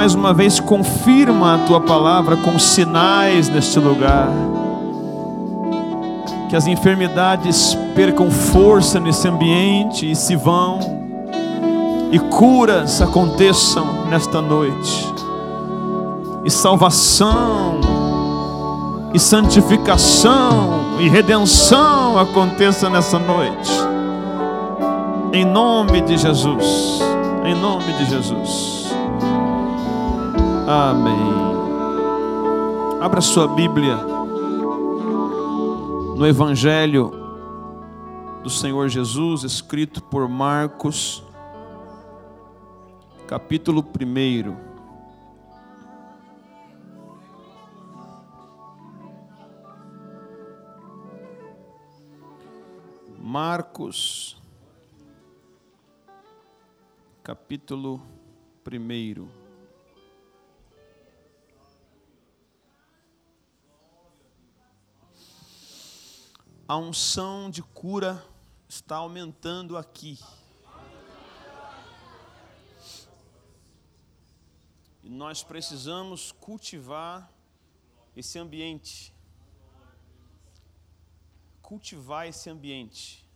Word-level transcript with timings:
Mais 0.00 0.14
uma 0.14 0.32
vez 0.32 0.58
confirma 0.58 1.56
a 1.56 1.58
tua 1.66 1.78
palavra 1.78 2.34
com 2.34 2.58
sinais 2.58 3.50
neste 3.50 3.78
lugar. 3.78 4.30
Que 6.48 6.56
as 6.56 6.66
enfermidades 6.66 7.76
percam 7.94 8.30
força 8.30 8.98
nesse 8.98 9.28
ambiente 9.28 10.10
e 10.10 10.16
se 10.16 10.34
vão. 10.36 10.80
E 12.10 12.18
curas 12.18 13.02
aconteçam 13.02 14.06
nesta 14.08 14.40
noite. 14.40 15.06
E 16.46 16.50
salvação, 16.50 17.78
e 19.12 19.18
santificação, 19.18 20.96
e 20.98 21.10
redenção 21.10 22.18
aconteça 22.18 22.88
nessa 22.88 23.18
noite. 23.18 23.70
Em 25.30 25.44
nome 25.44 26.00
de 26.00 26.16
Jesus. 26.16 27.02
Em 27.44 27.54
nome 27.54 27.92
de 27.92 28.06
Jesus. 28.06 28.69
Amém. 30.72 31.18
Abra 33.00 33.20
sua 33.20 33.48
Bíblia 33.48 33.96
no 36.16 36.24
Evangelho 36.24 37.10
do 38.40 38.48
Senhor 38.48 38.88
Jesus, 38.88 39.42
escrito 39.42 40.00
por 40.00 40.28
Marcos, 40.28 41.24
capítulo 43.26 43.84
1. 43.84 44.56
Marcos, 53.18 54.40
capítulo 57.24 58.00
1. 58.64 59.39
A 66.70 66.76
unção 66.76 67.50
de 67.50 67.64
cura 67.64 68.24
está 68.68 68.94
aumentando 68.94 69.76
aqui. 69.76 70.16
E 75.02 75.08
nós 75.10 75.42
precisamos 75.42 76.30
cultivar 76.30 77.28
esse 78.14 78.38
ambiente. 78.38 79.12
Cultivar 81.60 82.28
esse 82.28 82.48
ambiente. 82.48 83.26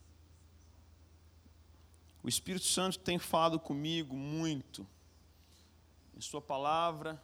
O 2.22 2.28
Espírito 2.28 2.66
Santo 2.66 3.00
tem 3.00 3.18
falado 3.18 3.58
comigo 3.58 4.14
muito, 4.14 4.86
em 6.16 6.20
Sua 6.20 6.40
palavra, 6.40 7.20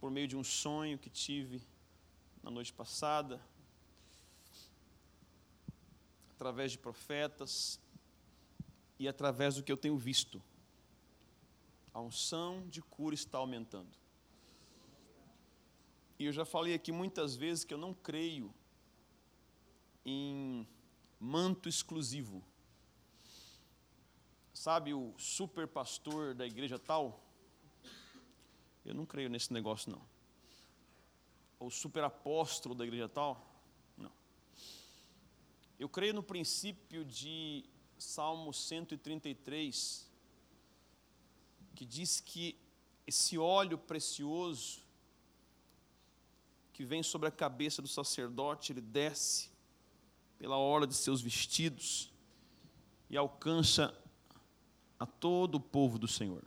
por 0.00 0.10
meio 0.10 0.26
de 0.26 0.36
um 0.36 0.42
sonho 0.42 0.98
que 0.98 1.08
tive 1.08 1.62
na 2.42 2.50
noite 2.50 2.72
passada 2.72 3.40
através 6.34 6.72
de 6.72 6.78
profetas 6.78 7.80
e 8.98 9.06
através 9.06 9.54
do 9.54 9.62
que 9.62 9.70
eu 9.70 9.76
tenho 9.76 9.96
visto. 9.96 10.42
A 11.92 12.00
unção 12.00 12.66
de 12.68 12.82
cura 12.82 13.14
está 13.14 13.38
aumentando. 13.38 13.96
E 16.18 16.26
eu 16.26 16.32
já 16.32 16.44
falei 16.44 16.74
aqui 16.74 16.90
muitas 16.90 17.36
vezes 17.36 17.64
que 17.64 17.72
eu 17.72 17.78
não 17.78 17.94
creio 17.94 18.52
em 20.04 20.66
manto 21.18 21.68
exclusivo. 21.68 22.44
Sabe 24.52 24.92
o 24.92 25.14
super 25.18 25.68
pastor 25.68 26.34
da 26.34 26.46
igreja 26.46 26.78
tal? 26.78 27.22
Eu 28.84 28.94
não 28.94 29.06
creio 29.06 29.30
nesse 29.30 29.52
negócio 29.52 29.90
não. 29.90 30.02
Ou 31.58 31.70
super 31.70 32.04
apóstolo 32.04 32.74
da 32.74 32.84
igreja 32.84 33.08
tal? 33.08 33.53
Eu 35.84 35.88
creio 35.90 36.14
no 36.14 36.22
princípio 36.22 37.04
de 37.04 37.62
Salmo 37.98 38.54
133, 38.54 40.10
que 41.74 41.84
diz 41.84 42.20
que 42.20 42.58
esse 43.06 43.36
óleo 43.36 43.76
precioso 43.76 44.80
que 46.72 46.86
vem 46.86 47.02
sobre 47.02 47.28
a 47.28 47.30
cabeça 47.30 47.82
do 47.82 47.86
sacerdote, 47.86 48.72
ele 48.72 48.80
desce 48.80 49.50
pela 50.38 50.56
orla 50.56 50.86
de 50.86 50.94
seus 50.94 51.20
vestidos 51.20 52.10
e 53.10 53.16
alcança 53.18 53.94
a 54.98 55.04
todo 55.04 55.56
o 55.56 55.60
povo 55.60 55.98
do 55.98 56.08
Senhor. 56.08 56.42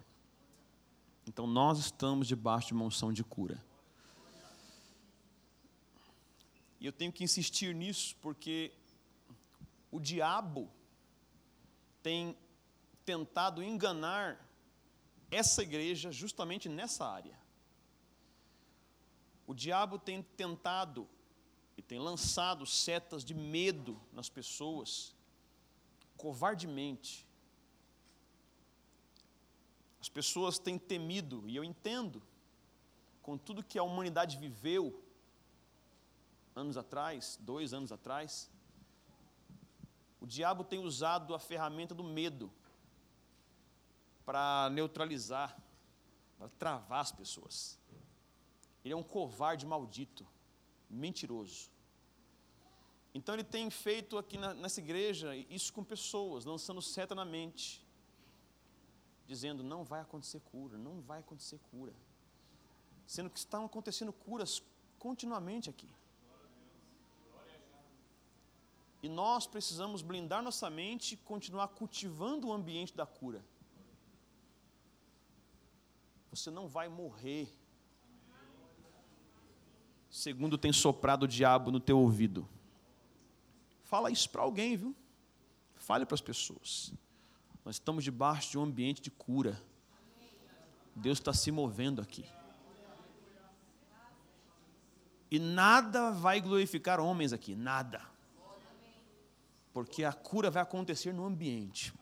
Então 1.28 1.46
nós 1.46 1.78
estamos 1.78 2.28
debaixo 2.28 2.70
de 2.70 2.74
uma 2.74 2.86
unção 2.86 3.14
de 3.14 3.24
cura. 3.24 3.64
E 6.80 6.88
eu 6.88 6.92
tenho 6.92 7.14
que 7.14 7.24
insistir 7.24 7.76
nisso 7.76 8.16
porque 8.20 8.74
o 9.92 10.00
diabo 10.00 10.70
tem 12.03 12.38
tentado 13.06 13.64
enganar 13.64 14.46
essa 15.31 15.62
igreja 15.62 16.12
justamente 16.12 16.70
nessa 16.70 17.06
área. 17.06 17.38
O 19.46 19.53
diabo 19.53 19.97
tem 19.97 20.22
tentado 20.22 21.08
e 21.78 21.81
tem 21.81 22.00
lançado 22.00 22.66
setas 22.66 23.24
de 23.24 23.34
medo 23.34 24.00
nas 24.12 24.30
pessoas, 24.30 25.16
covardemente. 26.18 27.26
As 30.02 30.09
pessoas 30.09 30.59
têm 30.59 30.78
temido, 30.78 31.47
e 31.47 31.56
eu 31.56 31.64
entendo, 31.64 32.22
com 33.22 33.38
tudo 33.38 33.64
que 33.64 33.78
a 33.78 33.84
humanidade 33.84 34.38
viveu 34.38 35.03
anos 36.56 36.78
atrás, 36.78 37.38
dois 37.42 37.74
anos 37.74 37.92
atrás, 37.92 38.50
o 40.19 40.25
diabo 40.25 40.63
tem 40.63 40.79
usado 40.79 41.33
a 41.35 41.39
ferramenta 41.39 41.94
do 41.94 42.03
medo 42.03 42.51
para 44.25 44.69
neutralizar, 44.72 45.57
para 46.38 46.50
travar 46.50 47.01
as 47.01 47.11
pessoas. 47.11 47.79
Ele 48.83 48.94
é 48.94 48.97
um 48.97 49.03
covarde 49.03 49.66
maldito, 49.66 50.25
mentiroso. 50.89 51.69
Então 53.13 53.35
ele 53.35 53.44
tem 53.44 53.69
feito 53.69 54.17
aqui 54.17 54.38
nessa 54.38 54.79
igreja 54.79 55.35
isso 55.35 55.73
com 55.73 55.83
pessoas, 55.83 56.45
lançando 56.45 56.81
seta 56.81 57.16
na 57.16 57.25
mente, 57.25 57.85
dizendo: 59.25 59.63
não 59.63 59.84
vai 59.84 60.01
acontecer 60.01 60.39
cura, 60.41 60.78
não 60.78 61.01
vai 61.01 61.19
acontecer 61.19 61.59
cura. 61.72 61.94
Sendo 63.05 63.29
que 63.29 63.39
estão 63.39 63.66
acontecendo 63.66 64.11
curas 64.11 64.61
continuamente 64.99 65.69
aqui. 65.69 65.89
E 69.07 69.09
nós 69.09 69.47
precisamos 69.47 70.01
blindar 70.01 70.44
nossa 70.44 70.69
mente 70.69 71.13
e 71.13 71.18
continuar 71.18 71.69
cultivando 71.69 72.47
o 72.47 72.51
ambiente 72.51 72.94
da 72.94 73.06
cura. 73.06 73.41
Você 76.29 76.51
não 76.51 76.68
vai 76.68 76.90
morrer 76.90 77.47
segundo 80.17 80.57
tem 80.57 80.73
soprado 80.73 81.23
o 81.23 81.28
diabo 81.28 81.72
no 81.72 81.79
teu 81.79 81.97
ouvido. 81.97 82.46
Fala 83.84 84.12
isso 84.12 84.29
para 84.29 84.41
alguém, 84.41 84.75
viu? 84.75 84.94
Fale 85.78 86.06
para 86.06 86.16
as 86.16 86.22
pessoas. 86.22 86.91
Nós 87.63 87.75
estamos 87.75 88.03
debaixo 88.03 88.51
de 88.51 88.57
um 88.57 88.63
ambiente 88.63 89.01
de 89.01 89.09
cura. 89.09 89.62
Deus 90.94 91.17
está 91.17 91.32
se 91.32 91.49
movendo 91.49 92.02
aqui. 92.02 92.26
E 95.32 95.40
nada 95.40 96.11
vai 96.11 96.41
glorificar 96.41 96.99
homens 96.99 97.32
aqui, 97.32 97.55
nada. 97.55 98.02
Porque 99.78 100.03
a 100.03 100.12
cura 100.12 100.50
vai 100.50 100.64
acontecer 100.64 101.14
no 101.14 101.24
ambiente. 101.24 101.94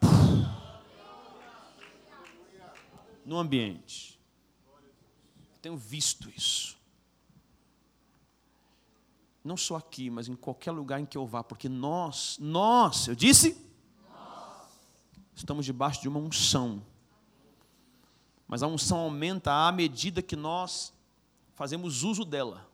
No 3.25 3.37
ambiente. 3.37 4.17
Eu 5.51 5.59
tenho 5.61 5.75
visto 5.75 6.29
isso. 6.29 6.77
Não 9.43 9.57
só 9.57 9.75
aqui, 9.75 10.09
mas 10.09 10.29
em 10.29 10.37
qualquer 10.37 10.71
lugar 10.71 11.01
em 11.01 11.05
que 11.05 11.17
eu 11.17 11.27
vá, 11.27 11.43
porque 11.43 11.67
nós, 11.67 12.37
nós, 12.39 13.09
eu 13.09 13.13
disse? 13.13 13.61
Nós. 14.09 14.69
Estamos 15.35 15.65
debaixo 15.65 16.01
de 16.01 16.07
uma 16.07 16.21
unção. 16.21 16.81
Mas 18.47 18.63
a 18.63 18.67
unção 18.67 18.99
aumenta 18.99 19.51
à 19.51 19.69
medida 19.73 20.21
que 20.21 20.37
nós 20.37 20.93
fazemos 21.55 22.03
uso 22.03 22.23
dela. 22.23 22.65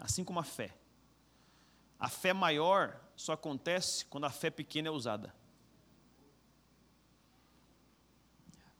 Assim 0.00 0.24
como 0.24 0.40
a 0.40 0.44
fé. 0.44 0.74
A 2.00 2.08
fé 2.08 2.32
maior 2.32 3.04
só 3.16 3.32
acontece 3.32 4.04
quando 4.04 4.24
a 4.24 4.30
fé 4.30 4.50
pequena 4.50 4.88
é 4.88 4.90
usada. 4.90 5.34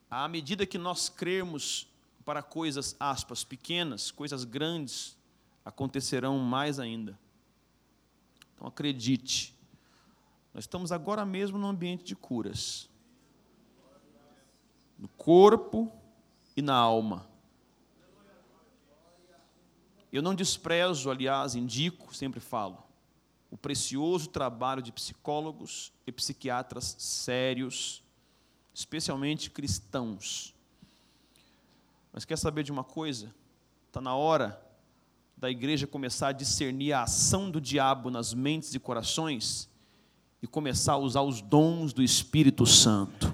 À 0.09 0.27
medida 0.27 0.65
que 0.65 0.77
nós 0.77 1.09
crermos 1.09 1.87
para 2.23 2.43
coisas, 2.43 2.95
aspas, 2.99 3.43
pequenas, 3.43 4.11
coisas 4.11 4.43
grandes 4.43 5.17
acontecerão 5.65 6.37
mais 6.37 6.79
ainda. 6.79 7.19
Então 8.55 8.67
acredite, 8.67 9.53
nós 10.53 10.63
estamos 10.63 10.91
agora 10.91 11.25
mesmo 11.25 11.57
no 11.57 11.67
ambiente 11.67 12.05
de 12.05 12.15
curas. 12.15 12.89
No 14.97 15.07
corpo 15.09 15.91
e 16.55 16.61
na 16.61 16.75
alma. 16.75 17.27
Eu 20.11 20.21
não 20.21 20.33
desprezo, 20.33 21.11
aliás, 21.11 21.53
indico, 21.53 22.15
sempre 22.15 22.39
falo, 22.39 22.86
o 23.49 23.57
precioso 23.57 24.29
trabalho 24.29 24.81
de 24.81 24.91
psicólogos 24.91 25.93
e 26.05 26.11
psiquiatras 26.11 26.95
sérios, 26.99 28.03
especialmente 28.73 29.49
cristãos. 29.49 30.53
Mas 32.11 32.25
quer 32.25 32.37
saber 32.37 32.63
de 32.63 32.71
uma 32.71 32.83
coisa? 32.83 33.33
Está 33.87 34.01
na 34.01 34.15
hora 34.15 34.61
da 35.37 35.49
igreja 35.49 35.85
começar 35.85 36.29
a 36.29 36.31
discernir 36.31 36.93
a 36.93 37.03
ação 37.03 37.49
do 37.49 37.61
diabo 37.61 38.09
nas 38.09 38.33
mentes 38.33 38.73
e 38.73 38.79
corações 38.79 39.69
e 40.41 40.47
começar 40.47 40.93
a 40.93 40.97
usar 40.97 41.21
os 41.21 41.41
dons 41.41 41.93
do 41.93 42.03
Espírito 42.03 42.65
Santo. 42.65 43.33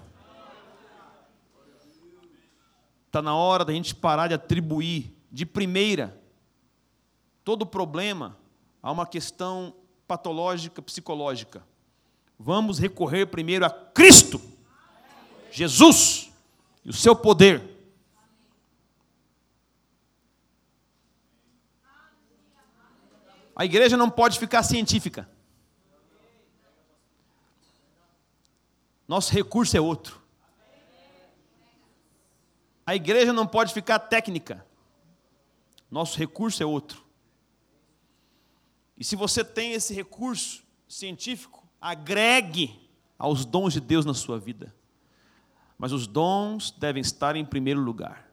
Está 3.08 3.22
na 3.22 3.36
hora 3.36 3.64
da 3.64 3.72
gente 3.72 3.94
parar 3.96 4.28
de 4.28 4.34
atribuir 4.34 5.16
de 5.32 5.46
primeira 5.46 6.20
todo 7.44 7.66
problema 7.66 8.38
a 8.82 8.92
uma 8.92 9.06
questão 9.06 9.76
patológica, 10.08 10.82
psicológica. 10.82 11.64
Vamos 12.38 12.80
recorrer 12.80 13.28
primeiro 13.28 13.66
a 13.66 13.70
Cristo, 13.70 14.42
Jesus 15.52 16.32
e 16.84 16.90
o 16.90 16.94
seu 16.94 17.16
poder. 17.16 17.74
A 23.56 23.66
igreja 23.66 23.96
não 23.96 24.10
pode 24.10 24.40
ficar 24.40 24.64
científica. 24.64 25.30
Nosso 29.08 29.32
recurso 29.32 29.78
é 29.78 29.82
outro. 29.82 30.22
A 32.86 32.96
igreja 32.96 33.32
não 33.32 33.48
pode 33.48 33.74
ficar 33.74 34.00
técnica. 34.00 34.66
Nosso 35.90 36.18
recurso 36.18 36.62
é 36.64 36.66
outro. 36.66 37.04
E 38.98 39.04
se 39.04 39.16
você 39.16 39.44
tem 39.44 39.74
esse 39.74 39.94
recurso 39.94 40.64
científico, 40.88 41.68
agregue 41.82 42.90
aos 43.18 43.46
dons 43.46 43.74
de 43.74 43.80
Deus 43.80 44.06
na 44.06 44.14
sua 44.14 44.40
vida. 44.40 44.74
Mas 45.78 45.92
os 45.92 46.08
dons 46.08 46.72
devem 46.72 47.02
estar 47.02 47.36
em 47.36 47.46
primeiro 47.46 47.82
lugar. 47.82 48.32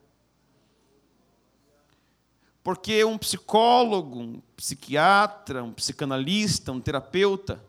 Porque 2.63 3.03
um 3.03 3.17
psicólogo, 3.17 4.19
um 4.19 4.41
psiquiatra, 4.55 5.63
um 5.63 5.73
psicanalista, 5.73 6.71
um 6.71 6.79
terapeuta, 6.79 7.63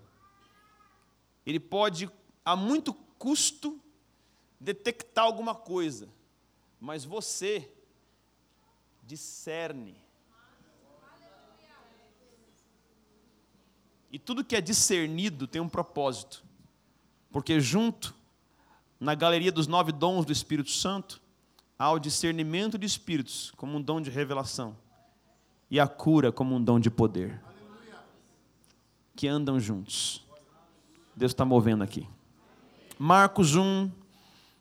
ele 1.47 1.59
pode, 1.59 2.11
a 2.45 2.55
muito 2.55 2.93
custo, 3.19 3.81
detectar 4.61 5.25
alguma 5.25 5.55
coisa, 5.55 6.09
mas 6.81 7.05
você 7.05 7.73
discerne. 9.03 10.02
E 14.13 14.19
tudo 14.19 14.45
que 14.45 14.55
é 14.55 14.61
discernido 14.61 15.47
tem 15.47 15.63
um 15.63 15.69
propósito, 15.69 16.45
porque 17.31 17.59
junto, 17.59 18.15
na 19.01 19.15
galeria 19.15 19.51
dos 19.51 19.67
nove 19.67 19.91
dons 19.91 20.27
do 20.27 20.33
Espírito 20.33 20.71
Santo, 20.71 21.19
há 21.79 21.91
o 21.91 21.99
discernimento 21.99 22.77
de 22.77 22.87
espíritos 22.87 23.51
como 23.57 23.79
um 23.79 23.81
dom 23.81 24.03
de 24.03 24.11
revelação 24.11 24.77
e 25.71 25.81
a 25.81 25.89
cura 25.89 26.31
como 26.31 26.55
um 26.55 26.63
dom 26.63 26.79
de 26.79 26.91
poder. 26.91 27.43
Que 29.17 29.27
andam 29.27 29.59
juntos. 29.59 30.23
Deus 31.17 31.33
está 31.33 31.47
movendo 31.47 31.83
aqui. 31.83 32.07
Marcos 32.99 33.57
1, 33.57 33.91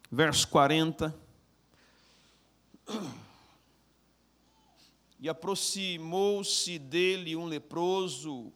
verso 0.09 0.47
40. 0.47 1.13
E 5.19 5.27
aproximou-se 5.27 6.79
dele 6.79 7.35
um 7.35 7.45
leproso, 7.45 8.51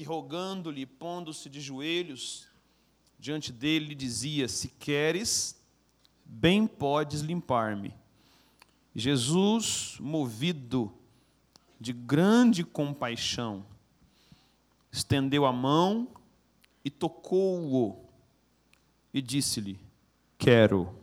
que 0.00 0.04
rogando-lhe, 0.04 0.86
pondo-se 0.86 1.50
de 1.50 1.60
joelhos, 1.60 2.48
diante 3.18 3.52
dele 3.52 3.94
dizia: 3.94 4.48
Se 4.48 4.68
queres, 4.68 5.62
bem 6.24 6.66
podes 6.66 7.20
limpar-me. 7.20 7.94
Jesus, 8.96 9.98
movido 10.00 10.90
de 11.78 11.92
grande 11.92 12.64
compaixão, 12.64 13.62
estendeu 14.90 15.44
a 15.44 15.52
mão 15.52 16.08
e 16.82 16.88
tocou-o 16.88 18.02
e 19.12 19.20
disse-lhe: 19.20 19.78
Quero. 20.38 20.96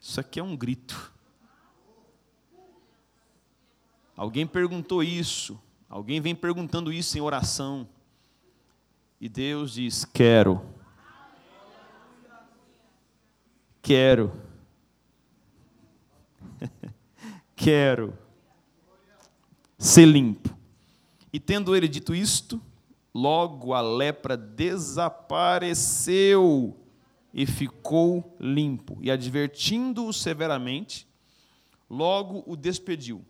Isso 0.00 0.20
aqui 0.20 0.38
é 0.38 0.44
um 0.44 0.56
grito. 0.56 1.12
Alguém 4.16 4.46
perguntou 4.46 5.02
isso, 5.02 5.60
alguém 5.90 6.20
vem 6.20 6.34
perguntando 6.34 6.90
isso 6.90 7.18
em 7.18 7.20
oração, 7.20 7.86
e 9.20 9.28
Deus 9.28 9.74
diz: 9.74 10.06
Quero. 10.06 10.62
Quero. 13.82 14.32
Quero 17.54 18.18
ser 19.80 20.06
limpo. 20.06 20.56
E 21.32 21.40
tendo 21.40 21.74
ele 21.74 21.88
dito 21.88 22.14
isto, 22.14 22.62
logo 23.14 23.72
a 23.72 23.80
lepra 23.80 24.36
desapareceu 24.36 26.76
e 27.32 27.46
ficou 27.46 28.36
limpo. 28.38 28.98
E 29.00 29.10
advertindo-o 29.10 30.12
severamente, 30.12 31.08
logo 31.88 32.44
o 32.46 32.54
despediu. 32.56 33.24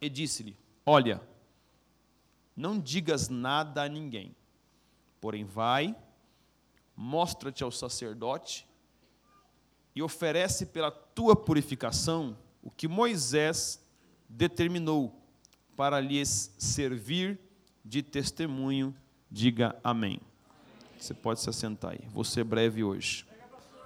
E 0.00 0.08
disse-lhe: 0.08 0.56
Olha, 0.86 1.20
não 2.56 2.78
digas 2.78 3.28
nada 3.28 3.82
a 3.82 3.88
ninguém, 3.88 4.34
porém 5.20 5.44
vai, 5.44 5.96
mostra-te 6.96 7.64
ao 7.64 7.70
sacerdote 7.70 8.66
e 9.94 10.02
oferece 10.02 10.66
pela 10.66 10.90
tua 10.90 11.34
purificação 11.34 12.36
o 12.62 12.70
que 12.70 12.86
Moisés 12.86 13.84
determinou 14.28 15.14
para 15.76 16.00
lhes 16.00 16.54
servir 16.58 17.38
de 17.84 18.02
testemunho. 18.02 18.94
Diga 19.30 19.74
amém. 19.82 20.20
Você 20.98 21.14
pode 21.14 21.40
se 21.40 21.50
assentar 21.50 21.92
aí. 21.92 22.00
Vou 22.10 22.24
ser 22.24 22.44
breve 22.44 22.84
hoje, 22.84 23.26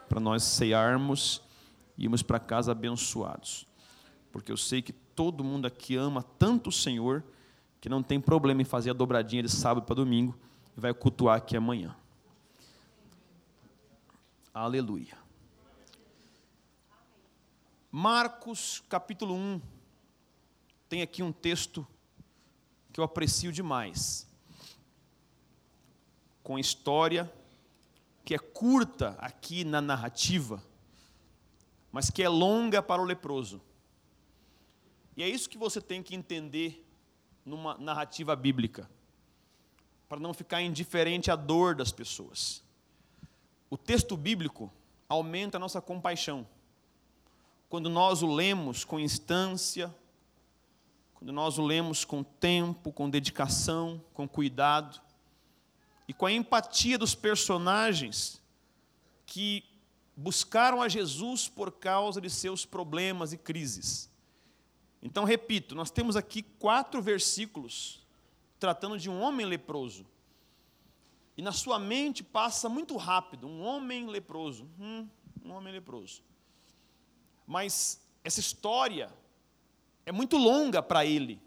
para 0.08 0.20
nós 0.20 0.42
cearmos 0.42 1.42
e 1.96 2.04
irmos 2.04 2.22
para 2.22 2.38
casa 2.38 2.72
abençoados. 2.72 3.66
Porque 4.30 4.52
eu 4.52 4.56
sei 4.56 4.82
que 4.82 4.92
todo 4.92 5.42
mundo 5.42 5.66
aqui 5.66 5.96
ama 5.96 6.22
tanto 6.22 6.68
o 6.68 6.72
Senhor 6.72 7.24
que 7.80 7.88
não 7.88 8.02
tem 8.02 8.20
problema 8.20 8.62
em 8.62 8.64
fazer 8.64 8.90
a 8.90 8.94
dobradinha 8.94 9.42
de 9.42 9.48
sábado 9.50 9.84
para 9.84 9.94
domingo 9.94 10.38
e 10.76 10.80
vai 10.80 10.92
cultuar 10.92 11.36
aqui 11.36 11.56
amanhã. 11.56 11.96
Aleluia. 14.52 15.16
Marcos 17.90 18.82
capítulo 18.88 19.34
1 19.34 19.60
tem 20.88 21.02
aqui 21.02 21.22
um 21.22 21.32
texto 21.32 21.86
que 22.92 23.00
eu 23.00 23.04
aprecio 23.04 23.52
demais. 23.52 24.26
Com 26.42 26.58
história 26.58 27.30
que 28.24 28.34
é 28.34 28.38
curta 28.38 29.16
aqui 29.18 29.64
na 29.64 29.80
narrativa, 29.80 30.62
mas 31.92 32.10
que 32.10 32.22
é 32.22 32.28
longa 32.28 32.82
para 32.82 33.00
o 33.00 33.04
leproso. 33.04 33.60
E 35.16 35.22
é 35.22 35.28
isso 35.28 35.48
que 35.48 35.56
você 35.56 35.80
tem 35.80 36.02
que 36.02 36.14
entender 36.14 36.85
numa 37.46 37.78
narrativa 37.78 38.34
bíblica, 38.34 38.90
para 40.08 40.18
não 40.18 40.34
ficar 40.34 40.60
indiferente 40.60 41.30
à 41.30 41.36
dor 41.36 41.76
das 41.76 41.92
pessoas. 41.92 42.62
O 43.70 43.78
texto 43.78 44.16
bíblico 44.16 44.70
aumenta 45.08 45.56
a 45.56 45.60
nossa 45.60 45.80
compaixão. 45.80 46.46
Quando 47.68 47.88
nós 47.88 48.22
o 48.22 48.26
lemos 48.26 48.84
com 48.84 48.98
instância, 48.98 49.94
quando 51.14 51.32
nós 51.32 51.56
o 51.56 51.64
lemos 51.64 52.04
com 52.04 52.22
tempo, 52.22 52.92
com 52.92 53.08
dedicação, 53.08 54.02
com 54.12 54.28
cuidado 54.28 55.00
e 56.08 56.12
com 56.12 56.26
a 56.26 56.32
empatia 56.32 56.98
dos 56.98 57.14
personagens 57.14 58.42
que 59.24 59.64
buscaram 60.16 60.82
a 60.82 60.88
Jesus 60.88 61.48
por 61.48 61.72
causa 61.72 62.20
de 62.20 62.30
seus 62.30 62.64
problemas 62.64 63.32
e 63.32 63.38
crises. 63.38 64.10
Então, 65.06 65.22
repito, 65.22 65.76
nós 65.76 65.88
temos 65.88 66.16
aqui 66.16 66.42
quatro 66.42 67.00
versículos 67.00 68.04
tratando 68.58 68.98
de 68.98 69.08
um 69.08 69.20
homem 69.20 69.46
leproso. 69.46 70.04
E 71.36 71.42
na 71.42 71.52
sua 71.52 71.78
mente 71.78 72.24
passa 72.24 72.68
muito 72.68 72.96
rápido, 72.96 73.46
um 73.46 73.62
homem 73.62 74.08
leproso, 74.08 74.68
hum, 74.80 75.06
um 75.44 75.52
homem 75.52 75.72
leproso. 75.72 76.24
Mas 77.46 78.04
essa 78.24 78.40
história 78.40 79.14
é 80.04 80.10
muito 80.10 80.36
longa 80.36 80.82
para 80.82 81.06
ele. 81.06 81.40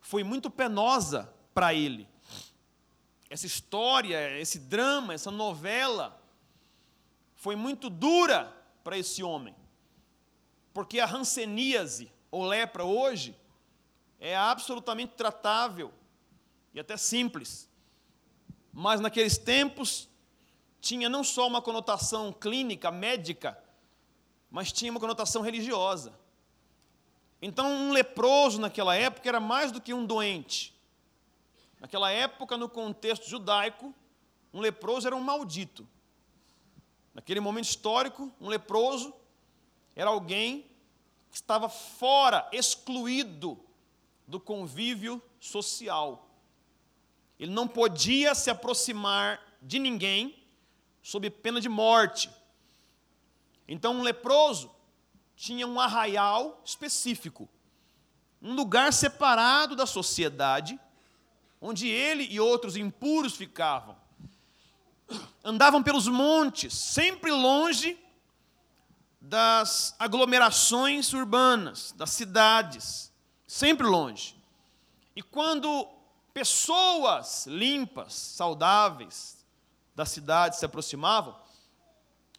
Foi 0.00 0.24
muito 0.24 0.50
penosa 0.50 1.30
para 1.52 1.74
ele. 1.74 2.08
Essa 3.28 3.44
história, 3.44 4.40
esse 4.40 4.58
drama, 4.58 5.12
essa 5.12 5.30
novela 5.30 6.18
foi 7.34 7.56
muito 7.56 7.90
dura 7.90 8.50
para 8.82 8.96
esse 8.96 9.22
homem. 9.22 9.54
Porque 10.72 11.00
a 11.00 11.06
hanseníase, 11.06 12.11
ou 12.32 12.44
lepra, 12.44 12.82
hoje, 12.82 13.36
é 14.18 14.34
absolutamente 14.34 15.12
tratável 15.14 15.92
e 16.72 16.80
até 16.80 16.96
simples. 16.96 17.68
Mas 18.72 19.00
naqueles 19.00 19.36
tempos, 19.36 20.08
tinha 20.80 21.10
não 21.10 21.22
só 21.22 21.46
uma 21.46 21.60
conotação 21.60 22.32
clínica, 22.32 22.90
médica, 22.90 23.56
mas 24.50 24.72
tinha 24.72 24.90
uma 24.90 24.98
conotação 24.98 25.42
religiosa. 25.42 26.18
Então, 27.40 27.70
um 27.70 27.92
leproso 27.92 28.58
naquela 28.60 28.96
época 28.96 29.28
era 29.28 29.38
mais 29.38 29.70
do 29.70 29.80
que 29.80 29.92
um 29.92 30.06
doente. 30.06 30.74
Naquela 31.78 32.10
época, 32.10 32.56
no 32.56 32.68
contexto 32.68 33.28
judaico, 33.28 33.94
um 34.54 34.60
leproso 34.60 35.06
era 35.06 35.16
um 35.16 35.20
maldito. 35.20 35.86
Naquele 37.12 37.40
momento 37.40 37.66
histórico, 37.66 38.32
um 38.40 38.48
leproso 38.48 39.12
era 39.94 40.08
alguém 40.08 40.71
estava 41.32 41.68
fora, 41.68 42.48
excluído 42.52 43.58
do 44.26 44.38
convívio 44.38 45.20
social. 45.40 46.28
Ele 47.38 47.50
não 47.50 47.66
podia 47.66 48.34
se 48.34 48.50
aproximar 48.50 49.40
de 49.60 49.78
ninguém 49.78 50.36
sob 51.02 51.28
pena 51.30 51.60
de 51.60 51.68
morte. 51.68 52.30
Então, 53.66 53.94
um 53.94 54.02
leproso 54.02 54.70
tinha 55.34 55.66
um 55.66 55.80
arraial 55.80 56.60
específico, 56.64 57.48
um 58.40 58.54
lugar 58.54 58.92
separado 58.92 59.74
da 59.74 59.86
sociedade, 59.86 60.78
onde 61.60 61.88
ele 61.88 62.24
e 62.24 62.38
outros 62.38 62.76
impuros 62.76 63.34
ficavam. 63.34 63.96
Andavam 65.44 65.82
pelos 65.82 66.06
montes, 66.08 66.72
sempre 66.72 67.30
longe 67.30 67.98
das 69.24 69.94
aglomerações 70.00 71.12
urbanas, 71.12 71.92
das 71.92 72.10
cidades, 72.10 73.12
sempre 73.46 73.86
longe. 73.86 74.36
E 75.14 75.22
quando 75.22 75.88
pessoas 76.34 77.46
limpas, 77.46 78.12
saudáveis 78.14 79.46
da 79.94 80.04
cidade 80.04 80.58
se 80.58 80.64
aproximavam, 80.64 81.40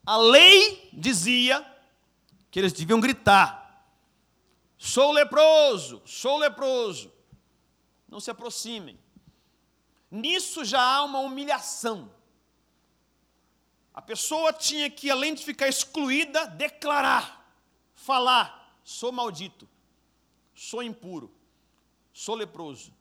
a 0.06 0.18
lei 0.18 0.90
dizia 0.92 1.66
que 2.52 2.60
eles 2.60 2.74
deviam 2.74 3.00
gritar: 3.00 3.88
Sou 4.78 5.13
leproso, 5.13 6.02
sou 6.06 6.38
leproso. 6.38 7.13
Não 8.10 8.20
se 8.20 8.30
aproximem. 8.30 9.00
Nisso 10.12 10.66
já 10.66 10.82
há 10.82 11.04
uma 11.04 11.20
humilhação. 11.20 12.12
A 13.93 14.01
pessoa 14.01 14.51
tinha 14.51 14.89
que, 14.89 15.12
além 15.12 15.35
de 15.35 15.43
ficar 15.43 15.67
excluída, 15.67 16.47
declarar, 16.47 17.55
falar: 17.93 18.79
sou 18.83 19.12
maldito, 19.12 19.69
sou 20.55 20.81
impuro, 20.81 21.31
sou 22.12 22.33
leproso. 22.33 22.91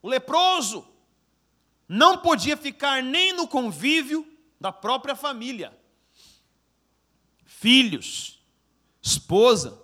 O 0.00 0.08
leproso 0.08 0.86
não 1.86 2.16
podia 2.18 2.56
ficar 2.56 3.02
nem 3.02 3.32
no 3.34 3.46
convívio 3.46 4.26
da 4.58 4.72
própria 4.72 5.14
família. 5.14 5.76
Filhos, 7.44 8.42
esposa. 9.02 9.82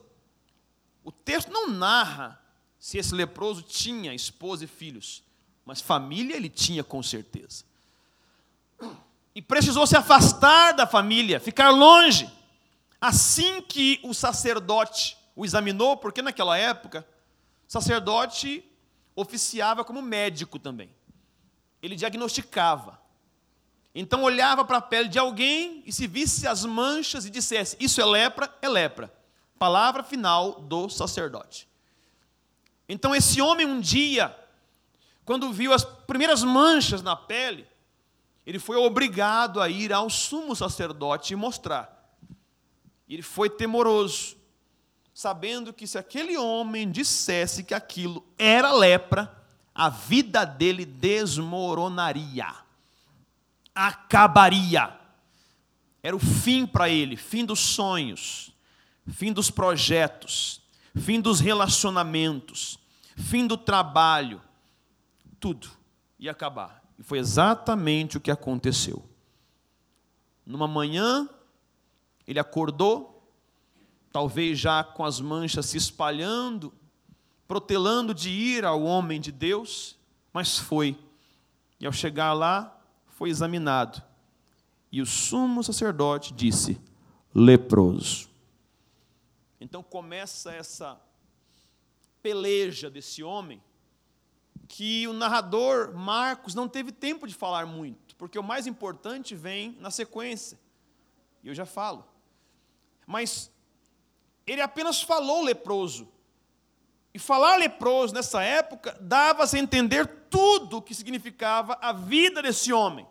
O 1.05 1.13
texto 1.13 1.51
não 1.51 1.69
narra 1.69 2.43
se 2.79 2.97
esse 2.97 3.15
leproso 3.15 3.63
tinha 3.63 4.15
esposa 4.15 4.65
e 4.65 4.69
filhos, 4.69 5.23
mas 5.65 5.81
família 5.81 6.37
ele 6.37 6.49
tinha 6.49 6.83
com 6.83 7.03
certeza 7.03 7.65
e 9.41 9.43
precisou 9.43 9.87
se 9.87 9.97
afastar 9.97 10.73
da 10.73 10.87
família, 10.87 11.41
ficar 11.41 11.71
longe. 11.71 12.29
Assim 13.01 13.63
que 13.63 13.99
o 14.03 14.13
sacerdote 14.13 15.17
o 15.35 15.47
examinou, 15.47 15.97
porque 15.97 16.21
naquela 16.21 16.59
época, 16.59 17.09
o 17.67 17.73
sacerdote 17.73 18.63
oficiava 19.17 19.83
como 19.83 20.03
médico 20.03 20.59
também. 20.59 20.95
Ele 21.83 21.97
diagnosticava. 21.97 23.01
Então 23.95 24.25
olhava 24.25 24.63
para 24.63 24.77
a 24.77 24.83
pele 24.83 25.09
de 25.09 25.19
alguém 25.19 25.83
e 25.87 25.91
se 25.91 26.07
visse 26.07 26.47
as 26.47 26.67
manchas 26.67 27.25
e 27.25 27.31
dissesse: 27.31 27.79
Isso 27.81 27.99
é 27.99 28.05
lepra, 28.05 28.55
é 28.61 28.69
lepra. 28.69 29.11
Palavra 29.59 30.03
final 30.03 30.61
do 30.61 30.91
sacerdote. 30.91 31.67
Então 32.87 33.15
esse 33.15 33.41
homem 33.41 33.67
um 33.67 33.81
dia, 33.81 34.39
quando 35.25 35.51
viu 35.51 35.73
as 35.73 35.83
primeiras 35.83 36.45
manchas 36.45 37.01
na 37.01 37.17
pele, 37.17 37.70
ele 38.47 38.59
foi 38.59 38.77
obrigado 38.77 39.61
a 39.61 39.69
ir 39.69 39.93
ao 39.93 40.09
sumo 40.09 40.57
sacerdote 40.57 41.33
e 41.33 41.37
mostrar. 41.37 42.17
Ele 43.09 43.23
foi 43.23 43.51
temoroso, 43.51 44.37
sabendo 45.13 45.73
que 45.73 45.87
se 45.87 45.99
aquele 45.99 46.37
homem 46.37 46.91
dissesse 46.91 47.65
que 47.65 47.75
aquilo 47.75 48.25
era 48.39 48.73
lepra, 48.73 49.37
a 49.75 49.89
vida 49.89 50.45
dele 50.45 50.85
desmoronaria, 50.85 52.55
acabaria. 53.75 54.97
Era 56.03 56.17
o 56.17 56.21
fim 56.21 56.67
para 56.67 56.89
ele, 56.89 57.17
fim 57.17 57.45
dos 57.45 57.61
sonhos, 57.61 58.53
fim 59.07 59.33
dos 59.33 59.51
projetos, 59.51 60.63
fim 60.97 61.21
dos 61.21 61.41
relacionamentos, 61.41 62.79
fim 63.17 63.47
do 63.47 63.57
trabalho, 63.57 64.41
tudo 65.39 65.71
ia 66.19 66.31
acabar. 66.31 66.83
E 67.01 67.03
foi 67.03 67.19
exatamente 67.19 68.19
o 68.19 68.21
que 68.21 68.31
aconteceu. 68.31 69.03
Numa 70.45 70.69
manhã, 70.69 71.27
ele 72.29 72.39
acordou, 72.39 73.27
talvez 74.13 74.59
já 74.59 74.85
com 74.85 75.03
as 75.03 75.19
manchas 75.19 75.65
se 75.65 75.79
espalhando, 75.79 76.71
protelando 77.49 78.13
de 78.13 78.29
ir 78.29 78.67
ao 78.67 78.83
homem 78.83 79.19
de 79.19 79.33
Deus, 79.33 79.97
mas 80.31 80.59
foi. 80.59 80.95
E 81.81 81.87
ao 81.87 81.93
chegar 81.93 82.35
lá, 82.35 82.79
foi 83.09 83.31
examinado. 83.31 84.03
E 84.93 85.01
o 85.01 85.07
sumo 85.07 85.65
sacerdote 85.65 86.35
disse: 86.35 86.79
leproso. 87.35 88.29
Então 89.59 89.83
começa 89.83 90.53
essa 90.53 91.01
peleja 92.23 92.91
desse 92.91 93.23
homem 93.23 93.63
que 94.73 95.09
o 95.09 95.13
narrador 95.13 95.93
Marcos 95.97 96.55
não 96.55 96.69
teve 96.69 96.93
tempo 96.93 97.27
de 97.27 97.35
falar 97.35 97.67
muito, 97.67 98.15
porque 98.15 98.39
o 98.39 98.43
mais 98.43 98.69
importante 98.69 99.35
vem 99.35 99.77
na 99.81 99.91
sequência. 99.91 100.57
E 101.43 101.49
eu 101.49 101.55
já 101.57 101.67
falo. 101.67 102.07
Mas 103.05 103.51
ele 104.47 104.63
apenas 104.63 105.03
falou 105.03 105.43
leproso. 105.43 106.09
E 107.13 107.19
falar 107.19 107.57
leproso 107.57 108.15
nessa 108.15 108.45
época 108.45 108.97
dava-se 109.01 109.57
a 109.57 109.61
entender 109.61 110.07
tudo 110.31 110.77
o 110.77 110.83
que 110.83 110.95
significava 110.95 111.77
a 111.83 111.93
vida 111.93 112.41
desse 112.41 112.73
homem. 112.73 113.05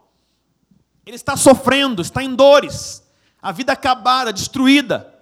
Ele 1.05 1.17
está 1.17 1.35
sofrendo, 1.35 2.01
está 2.01 2.23
em 2.23 2.33
dores, 2.33 3.03
a 3.41 3.51
vida 3.51 3.73
acabada, 3.73 4.31
destruída. 4.31 5.13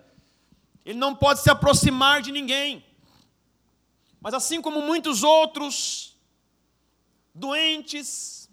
Ele 0.85 0.99
não 0.99 1.15
pode 1.15 1.39
se 1.39 1.49
aproximar 1.49 2.21
de 2.21 2.31
ninguém. 2.31 2.85
Mas 4.21 4.35
assim 4.35 4.61
como 4.61 4.83
muitos 4.83 5.23
outros 5.23 6.15
doentes, 7.37 8.49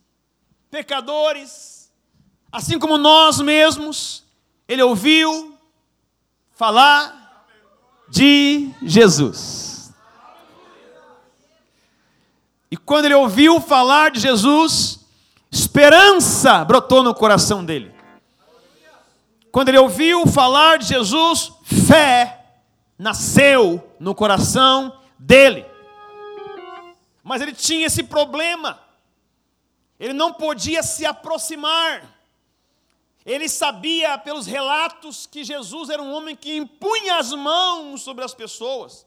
pecadores, 0.71 1.91
assim 2.53 2.79
como 2.79 2.99
nós 2.99 3.41
mesmos, 3.41 4.23
ele 4.69 4.83
ouviu 4.83 5.59
falar 6.53 7.47
de 8.09 8.71
Jesus. 8.83 9.93
E 12.71 12.77
quando 12.77 13.07
ele 13.07 13.15
ouviu 13.15 13.61
falar 13.61 14.11
de 14.11 14.21
Jesus, 14.21 15.01
esperança 15.51 16.65
brotou 16.65 17.03
no 17.03 17.15
coração 17.15 17.65
dele. 17.65 17.95
Quando 19.51 19.71
ele 19.71 19.79
ouviu 19.79 20.27
falar 20.27 20.79
de 20.79 20.87
Jesus, 20.87 21.53
fé 21.63 22.45
nasceu 22.99 23.83
no 23.99 24.15
coração 24.15 24.99
dele. 25.19 25.74
Mas 27.25 27.41
ele 27.41 27.55
tinha 27.55 27.87
esse 27.87 28.03
problema. 28.03 28.79
Ele 29.99 30.13
não 30.13 30.35
podia 30.35 30.83
se 30.83 31.07
aproximar. 31.07 32.15
Ele 33.25 33.49
sabia 33.49 34.19
pelos 34.19 34.47
relatos 34.47 35.27
que 35.27 35.43
Jesus 35.43 35.89
era 35.89 36.03
um 36.03 36.13
homem 36.13 36.37
que 36.37 36.55
impunha 36.55 37.17
as 37.17 37.33
mãos 37.33 38.03
sobre 38.03 38.23
as 38.23 38.35
pessoas, 38.35 39.07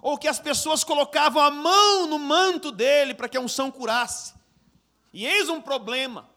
ou 0.00 0.16
que 0.16 0.26
as 0.26 0.40
pessoas 0.40 0.82
colocavam 0.82 1.42
a 1.42 1.50
mão 1.50 2.06
no 2.06 2.18
manto 2.18 2.72
dele 2.72 3.12
para 3.12 3.28
que 3.28 3.36
a 3.36 3.40
unção 3.40 3.70
curasse. 3.70 4.32
E 5.12 5.26
eis 5.26 5.50
um 5.50 5.60
problema. 5.60 6.30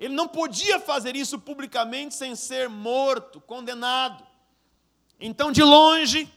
Ele 0.00 0.12
não 0.12 0.26
podia 0.26 0.80
fazer 0.80 1.14
isso 1.14 1.38
publicamente 1.38 2.16
sem 2.16 2.34
ser 2.34 2.68
morto, 2.68 3.40
condenado. 3.40 4.26
Então, 5.20 5.52
de 5.52 5.62
longe, 5.62 6.28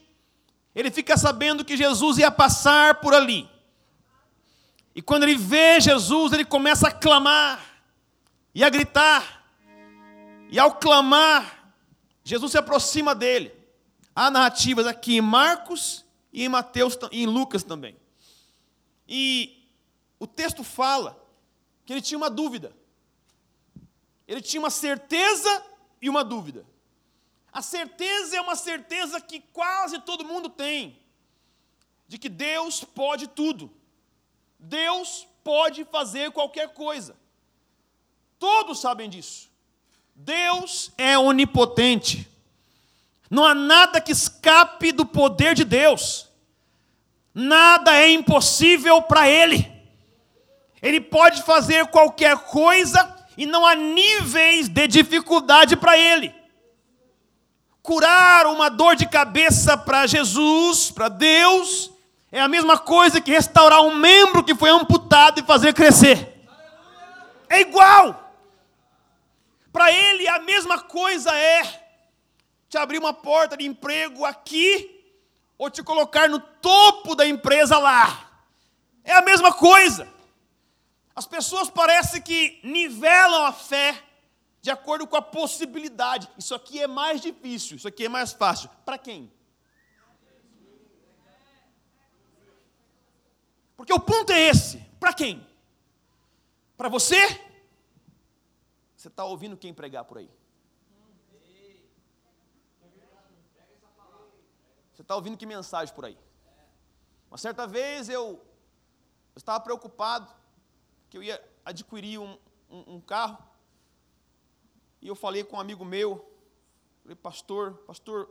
ele 0.72 0.92
fica 0.92 1.16
sabendo 1.16 1.64
que 1.64 1.76
Jesus 1.76 2.18
ia 2.18 2.30
passar 2.30 3.00
por 3.00 3.12
ali. 3.12 3.49
E 4.94 5.00
quando 5.00 5.22
ele 5.22 5.36
vê 5.36 5.80
Jesus, 5.80 6.32
ele 6.32 6.44
começa 6.44 6.88
a 6.88 6.92
clamar 6.92 7.64
e 8.54 8.64
a 8.64 8.68
gritar. 8.68 9.44
E 10.50 10.58
ao 10.58 10.74
clamar, 10.74 11.72
Jesus 12.24 12.52
se 12.52 12.58
aproxima 12.58 13.14
dele. 13.14 13.52
Há 14.14 14.30
narrativas 14.30 14.86
aqui 14.86 15.16
em 15.16 15.20
Marcos 15.20 16.04
e 16.32 16.44
em 16.44 16.48
Mateus 16.48 16.98
e 17.12 17.22
em 17.22 17.26
Lucas 17.26 17.62
também. 17.62 17.96
E 19.08 19.64
o 20.18 20.26
texto 20.26 20.64
fala 20.64 21.20
que 21.86 21.92
ele 21.92 22.02
tinha 22.02 22.18
uma 22.18 22.30
dúvida. 22.30 22.72
Ele 24.26 24.40
tinha 24.40 24.60
uma 24.60 24.70
certeza 24.70 25.64
e 26.00 26.08
uma 26.08 26.24
dúvida. 26.24 26.64
A 27.52 27.62
certeza 27.62 28.36
é 28.36 28.40
uma 28.40 28.54
certeza 28.54 29.20
que 29.20 29.40
quase 29.52 29.98
todo 30.00 30.24
mundo 30.24 30.48
tem, 30.48 30.96
de 32.06 32.16
que 32.16 32.28
Deus 32.28 32.84
pode 32.84 33.26
tudo. 33.26 33.72
Deus 34.60 35.26
pode 35.42 35.84
fazer 35.84 36.30
qualquer 36.30 36.68
coisa. 36.68 37.16
Todos 38.38 38.80
sabem 38.80 39.08
disso. 39.08 39.50
Deus 40.14 40.92
é 40.98 41.18
onipotente. 41.18 42.28
Não 43.30 43.44
há 43.44 43.54
nada 43.54 44.00
que 44.00 44.12
escape 44.12 44.92
do 44.92 45.06
poder 45.06 45.54
de 45.54 45.64
Deus. 45.64 46.28
Nada 47.34 47.96
é 47.96 48.10
impossível 48.10 49.00
para 49.02 49.28
Ele. 49.28 49.70
Ele 50.82 51.00
pode 51.00 51.42
fazer 51.42 51.86
qualquer 51.86 52.36
coisa 52.36 53.16
e 53.36 53.46
não 53.46 53.64
há 53.64 53.74
níveis 53.74 54.68
de 54.68 54.86
dificuldade 54.88 55.76
para 55.76 55.96
Ele. 55.96 56.34
Curar 57.82 58.46
uma 58.46 58.68
dor 58.68 58.96
de 58.96 59.06
cabeça 59.06 59.76
para 59.76 60.06
Jesus, 60.06 60.90
para 60.90 61.08
Deus, 61.08 61.90
é 62.32 62.40
a 62.40 62.48
mesma 62.48 62.78
coisa 62.78 63.20
que 63.20 63.30
restaurar 63.30 63.82
um 63.82 63.94
membro 63.94 64.44
que 64.44 64.54
foi 64.54 64.70
amputado 64.70 65.40
e 65.40 65.44
fazer 65.44 65.74
crescer. 65.74 66.46
É 67.48 67.60
igual. 67.60 68.32
Para 69.72 69.90
Ele, 69.90 70.28
a 70.28 70.38
mesma 70.38 70.78
coisa 70.78 71.34
é 71.36 71.62
te 72.68 72.78
abrir 72.78 72.98
uma 72.98 73.12
porta 73.12 73.56
de 73.56 73.66
emprego 73.66 74.24
aqui 74.24 74.96
ou 75.58 75.68
te 75.68 75.82
colocar 75.82 76.28
no 76.28 76.38
topo 76.38 77.16
da 77.16 77.26
empresa 77.26 77.76
lá. 77.78 78.30
É 79.02 79.12
a 79.12 79.22
mesma 79.22 79.52
coisa. 79.52 80.08
As 81.14 81.26
pessoas 81.26 81.68
parecem 81.68 82.22
que 82.22 82.60
nivelam 82.62 83.44
a 83.44 83.52
fé 83.52 84.00
de 84.62 84.70
acordo 84.70 85.06
com 85.06 85.16
a 85.16 85.22
possibilidade. 85.22 86.28
Isso 86.38 86.54
aqui 86.54 86.80
é 86.80 86.86
mais 86.86 87.20
difícil, 87.20 87.76
isso 87.76 87.88
aqui 87.88 88.04
é 88.04 88.08
mais 88.08 88.32
fácil. 88.32 88.70
Para 88.84 88.96
quem? 88.96 89.30
Porque 93.80 93.94
o 93.94 93.98
ponto 93.98 94.30
é 94.30 94.38
esse. 94.38 94.76
Para 95.00 95.14
quem? 95.14 95.42
Para 96.76 96.90
você? 96.90 97.16
Você 98.94 99.08
está 99.08 99.24
ouvindo 99.24 99.56
quem 99.56 99.72
pregar 99.72 100.04
por 100.04 100.18
aí? 100.18 100.30
Você 104.92 105.00
está 105.00 105.16
ouvindo 105.16 105.38
que 105.38 105.46
mensagem 105.46 105.94
por 105.94 106.04
aí? 106.04 106.18
Uma 107.30 107.38
certa 107.38 107.66
vez 107.66 108.10
eu, 108.10 108.44
eu 109.34 109.38
estava 109.38 109.58
preocupado 109.60 110.30
que 111.08 111.16
eu 111.16 111.22
ia 111.22 111.42
adquirir 111.64 112.18
um, 112.18 112.38
um, 112.68 112.96
um 112.96 113.00
carro 113.00 113.42
e 115.00 115.08
eu 115.08 115.14
falei 115.14 115.42
com 115.42 115.56
um 115.56 115.60
amigo 115.60 115.86
meu, 115.86 116.30
falei, 117.02 117.16
pastor, 117.16 117.78
pastor, 117.86 118.28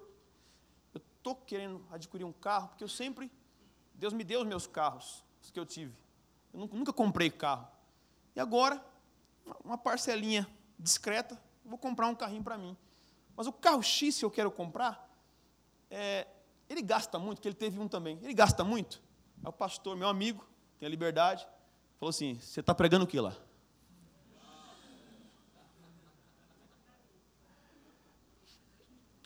eu 0.94 1.02
estou 1.18 1.36
querendo 1.36 1.84
adquirir 1.90 2.24
um 2.24 2.34
carro 2.34 2.68
porque 2.68 2.84
eu 2.84 2.88
sempre, 2.88 3.32
Deus 3.96 4.14
me 4.14 4.24
deu 4.24 4.42
os 4.42 4.48
meus 4.48 4.68
carros, 4.68 5.28
os 5.42 5.52
que 5.52 5.60
eu 5.60 5.66
tive. 5.66 5.94
Eu 6.54 6.68
nunca, 6.68 6.92
comprei 6.92 7.30
carro. 7.30 7.68
E 8.36 8.40
agora, 8.40 8.84
uma 9.64 9.78
parcelinha 9.78 10.48
discreta, 10.78 11.42
vou 11.64 11.78
comprar 11.78 12.08
um 12.08 12.16
carrinho 12.16 12.44
para 12.44 12.58
mim. 12.58 12.76
Mas 13.36 13.48
o 13.48 13.54
carro 13.54 13.82
X 13.82 14.20
que 14.20 14.26
eu 14.26 14.32
quero 14.32 14.52
comprar, 14.52 15.10
é, 15.90 16.28
ele 16.68 16.82
gasta 16.82 17.18
muito, 17.20 17.42
que 17.42 17.48
ele 17.48 17.56
teve 17.56 17.80
um 17.80 17.88
também. 17.88 18.20
Ele 18.22 18.34
gasta 18.34 18.64
muito. 18.64 19.02
Aí 19.44 19.50
o 19.50 19.54
pastor, 19.54 19.96
meu 19.96 20.08
amigo, 20.08 20.46
tem 20.80 20.88
a 20.88 20.90
liberdade, 20.90 21.48
falou 21.98 22.10
assim: 22.10 22.40
Você 22.40 22.60
está 22.60 22.74
pregando 22.74 23.06
o 23.06 23.08
que 23.08 23.20
lá? 23.20 23.36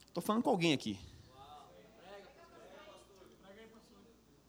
Estou 0.07 0.21
falando 0.21 0.43
com 0.43 0.49
alguém 0.51 0.73
aqui. 0.73 0.99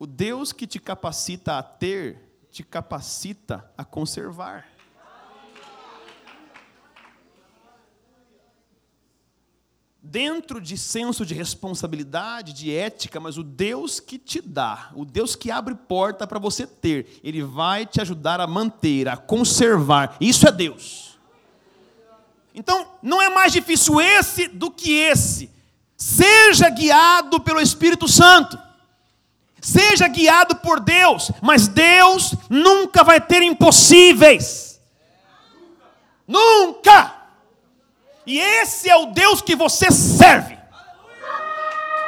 O 0.04 0.06
Deus 0.06 0.52
que 0.52 0.66
te 0.66 0.78
capacita 0.78 1.56
a 1.56 1.62
ter, 1.62 2.18
te 2.50 2.62
capacita 2.62 3.72
a 3.74 3.86
conservar. 3.86 4.66
dentro 10.02 10.60
de 10.60 10.76
senso 10.76 11.24
de 11.24 11.32
responsabilidade, 11.32 12.52
de 12.52 12.70
ética, 12.70 13.18
mas 13.18 13.38
o 13.38 13.42
Deus 13.42 13.98
que 13.98 14.18
te 14.18 14.42
dá, 14.42 14.90
o 14.94 15.06
Deus 15.06 15.34
que 15.34 15.50
abre 15.50 15.74
porta 15.74 16.26
para 16.26 16.38
você 16.38 16.66
ter, 16.66 17.18
ele 17.24 17.42
vai 17.42 17.86
te 17.86 18.02
ajudar 18.02 18.38
a 18.38 18.46
manter, 18.46 19.08
a 19.08 19.16
conservar. 19.16 20.18
Isso 20.20 20.46
é 20.46 20.52
Deus. 20.52 21.18
Então, 22.54 22.86
não 23.02 23.22
é 23.22 23.30
mais 23.30 23.54
difícil 23.54 23.98
esse 24.02 24.48
do 24.48 24.70
que 24.70 24.92
esse. 24.92 25.50
Seja 25.96 26.68
guiado 26.68 27.40
pelo 27.40 27.58
Espírito 27.58 28.06
Santo. 28.06 28.73
Seja 29.64 30.06
guiado 30.08 30.56
por 30.56 30.78
Deus, 30.78 31.30
mas 31.40 31.66
Deus 31.66 32.34
nunca 32.50 33.02
vai 33.02 33.18
ter 33.18 33.42
impossíveis. 33.42 34.78
Nunca! 36.28 37.14
E 38.26 38.38
esse 38.38 38.90
é 38.90 38.96
o 38.96 39.06
Deus 39.06 39.40
que 39.40 39.56
você 39.56 39.90
serve. 39.90 40.58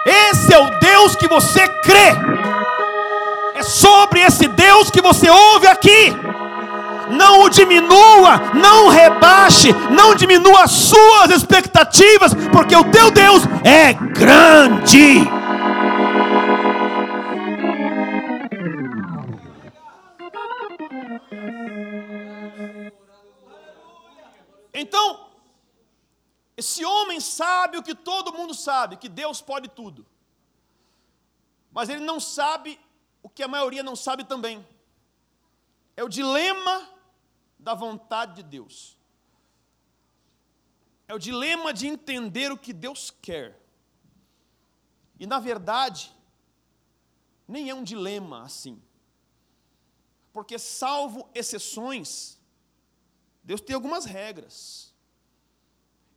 Esse 0.04 0.52
é 0.52 0.58
o 0.58 0.78
Deus 0.78 1.16
que 1.16 1.26
você 1.26 1.66
crê. 1.66 2.12
É 3.54 3.62
sobre 3.62 4.20
esse 4.20 4.46
Deus 4.48 4.90
que 4.90 5.00
você 5.00 5.30
ouve 5.30 5.66
aqui. 5.66 6.12
Não 7.08 7.40
o 7.44 7.48
diminua, 7.48 8.52
não 8.52 8.88
rebaixe, 8.88 9.72
não 9.90 10.14
diminua 10.14 10.64
as 10.64 10.72
suas 10.72 11.30
expectativas, 11.30 12.34
porque 12.52 12.76
o 12.76 12.84
teu 12.84 13.10
Deus 13.10 13.44
é 13.64 13.94
grande. 13.94 15.35
Então, 24.78 25.30
esse 26.56 26.84
homem 26.84 27.18
sabe 27.18 27.78
o 27.78 27.82
que 27.82 27.94
todo 27.94 28.32
mundo 28.32 28.54
sabe, 28.54 28.96
que 28.96 29.08
Deus 29.08 29.40
pode 29.40 29.68
tudo. 29.68 30.06
Mas 31.72 31.88
ele 31.88 32.04
não 32.04 32.20
sabe 32.20 32.78
o 33.22 33.28
que 33.28 33.42
a 33.42 33.48
maioria 33.48 33.82
não 33.82 33.96
sabe 33.96 34.24
também. 34.24 34.66
É 35.96 36.04
o 36.04 36.08
dilema 36.08 36.90
da 37.58 37.74
vontade 37.74 38.34
de 38.34 38.42
Deus. 38.42 38.98
É 41.08 41.14
o 41.14 41.18
dilema 41.18 41.72
de 41.72 41.86
entender 41.86 42.52
o 42.52 42.58
que 42.58 42.72
Deus 42.72 43.10
quer. 43.10 43.58
E 45.18 45.26
na 45.26 45.38
verdade, 45.38 46.14
nem 47.48 47.70
é 47.70 47.74
um 47.74 47.82
dilema 47.82 48.42
assim. 48.42 48.82
Porque, 50.32 50.58
salvo 50.58 51.30
exceções, 51.34 52.35
Deus 53.46 53.60
tem 53.60 53.76
algumas 53.76 54.04
regras. 54.04 54.92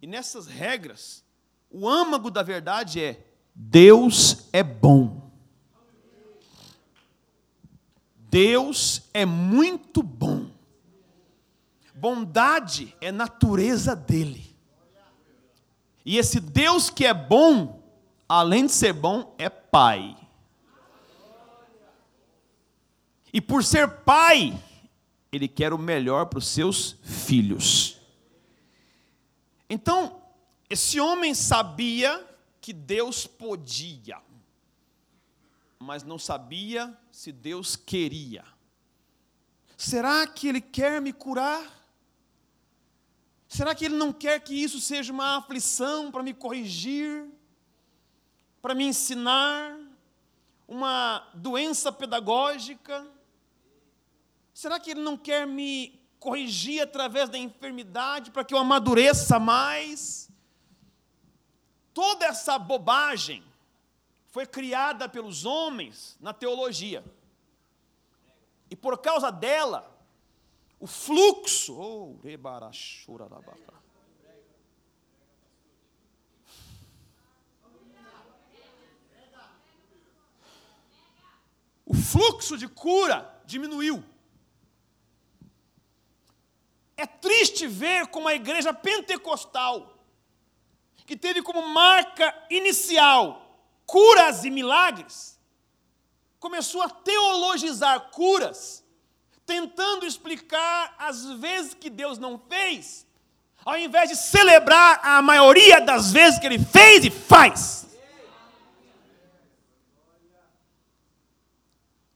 E 0.02 0.08
nessas 0.08 0.48
regras, 0.48 1.24
o 1.70 1.88
âmago 1.88 2.32
da 2.32 2.42
verdade 2.42 3.00
é: 3.00 3.24
Deus 3.54 4.48
é 4.52 4.64
bom. 4.64 5.30
Deus 8.18 9.04
é 9.14 9.28
muito 9.28 10.02
bom. 10.02 10.50
Bondade 11.94 12.96
é 13.00 13.12
natureza 13.12 13.96
dele. 13.96 14.56
E 16.04 16.18
esse 16.18 16.40
Deus 16.40 16.90
que 16.90 17.06
é 17.06 17.14
bom, 17.14 17.80
além 18.28 18.66
de 18.66 18.72
ser 18.72 18.94
bom, 18.94 19.36
é 19.38 19.50
Pai. 19.50 20.18
E 23.32 23.40
por 23.40 23.64
ser 23.64 23.88
Pai, 23.88 24.60
Ele 25.32 25.48
quer 25.48 25.74
o 25.74 25.78
melhor 25.78 26.26
para 26.26 26.40
os 26.40 26.48
seus 26.48 26.96
filhos. 27.04 28.00
Então, 29.70 30.22
esse 30.70 31.00
homem 31.00 31.34
sabia 31.34 32.26
que 32.60 32.74
Deus 32.74 33.28
podia, 33.28 34.22
mas 35.80 36.04
não 36.04 36.18
sabia 36.18 36.98
se 37.12 37.32
Deus 37.32 37.76
queria. 37.76 38.44
Será 39.78 40.28
que 40.28 40.48
Ele 40.48 40.60
quer 40.60 41.00
me 41.00 41.14
curar? 41.14 41.64
Será 43.48 43.74
que 43.74 43.86
Ele 43.86 43.96
não 43.96 44.12
quer 44.12 44.40
que 44.42 44.54
isso 44.54 44.80
seja 44.80 45.14
uma 45.14 45.38
aflição 45.38 46.12
para 46.12 46.22
me 46.22 46.34
corrigir, 46.34 47.26
para 48.62 48.76
me 48.76 48.86
ensinar, 48.86 49.80
uma 50.68 51.28
doença 51.34 51.92
pedagógica? 51.92 53.08
Será 54.60 54.78
que 54.78 54.92
Ele 54.92 55.00
não 55.00 55.16
quer 55.16 55.48
me 55.48 55.98
corrigir 56.20 56.82
através 56.82 57.30
da 57.30 57.38
enfermidade 57.38 58.30
para 58.30 58.44
que 58.44 58.54
eu 58.54 58.58
amadureça 58.58 59.40
mais. 59.40 60.30
toda 61.94 62.26
essa 62.26 62.60
bobagem 62.60 63.42
foi 64.28 64.46
criada 64.46 65.08
pelos 65.08 65.46
homens 65.46 66.18
na 66.20 66.34
teologia. 66.34 67.02
E 68.70 68.76
por 68.76 68.98
causa 68.98 69.32
dela, 69.32 69.90
o 70.78 70.86
fluxo, 70.86 71.74
oh, 71.80 72.20
o 81.86 81.94
fluxo 81.94 82.58
de 82.58 82.68
cura 82.68 83.42
diminuiu. 83.46 84.04
É 87.00 87.06
triste 87.06 87.66
ver 87.66 88.08
como 88.08 88.28
a 88.28 88.36
igreja 88.36 88.74
pentecostal, 88.74 89.98
que 91.06 91.16
teve 91.16 91.42
como 91.42 91.66
marca 91.70 92.36
inicial 92.50 93.64
curas 93.86 94.44
e 94.44 94.50
milagres, 94.50 95.40
começou 96.42 96.82
a 96.82 96.90
teologizar 96.90 98.12
curas, 98.12 98.84
tentando 99.46 100.06
explicar 100.06 100.94
as 101.00 101.24
vezes 101.40 101.74
que 101.74 101.90
Deus 101.90 102.18
não 102.18 102.38
fez, 102.38 103.08
ao 103.64 103.78
invés 103.78 104.10
de 104.10 104.18
celebrar 104.18 105.00
a 105.02 105.22
maioria 105.22 105.80
das 105.80 106.12
vezes 106.12 106.38
que 106.38 106.48
Ele 106.48 106.60
fez 106.60 107.06
e 107.06 107.10
faz. 107.10 107.88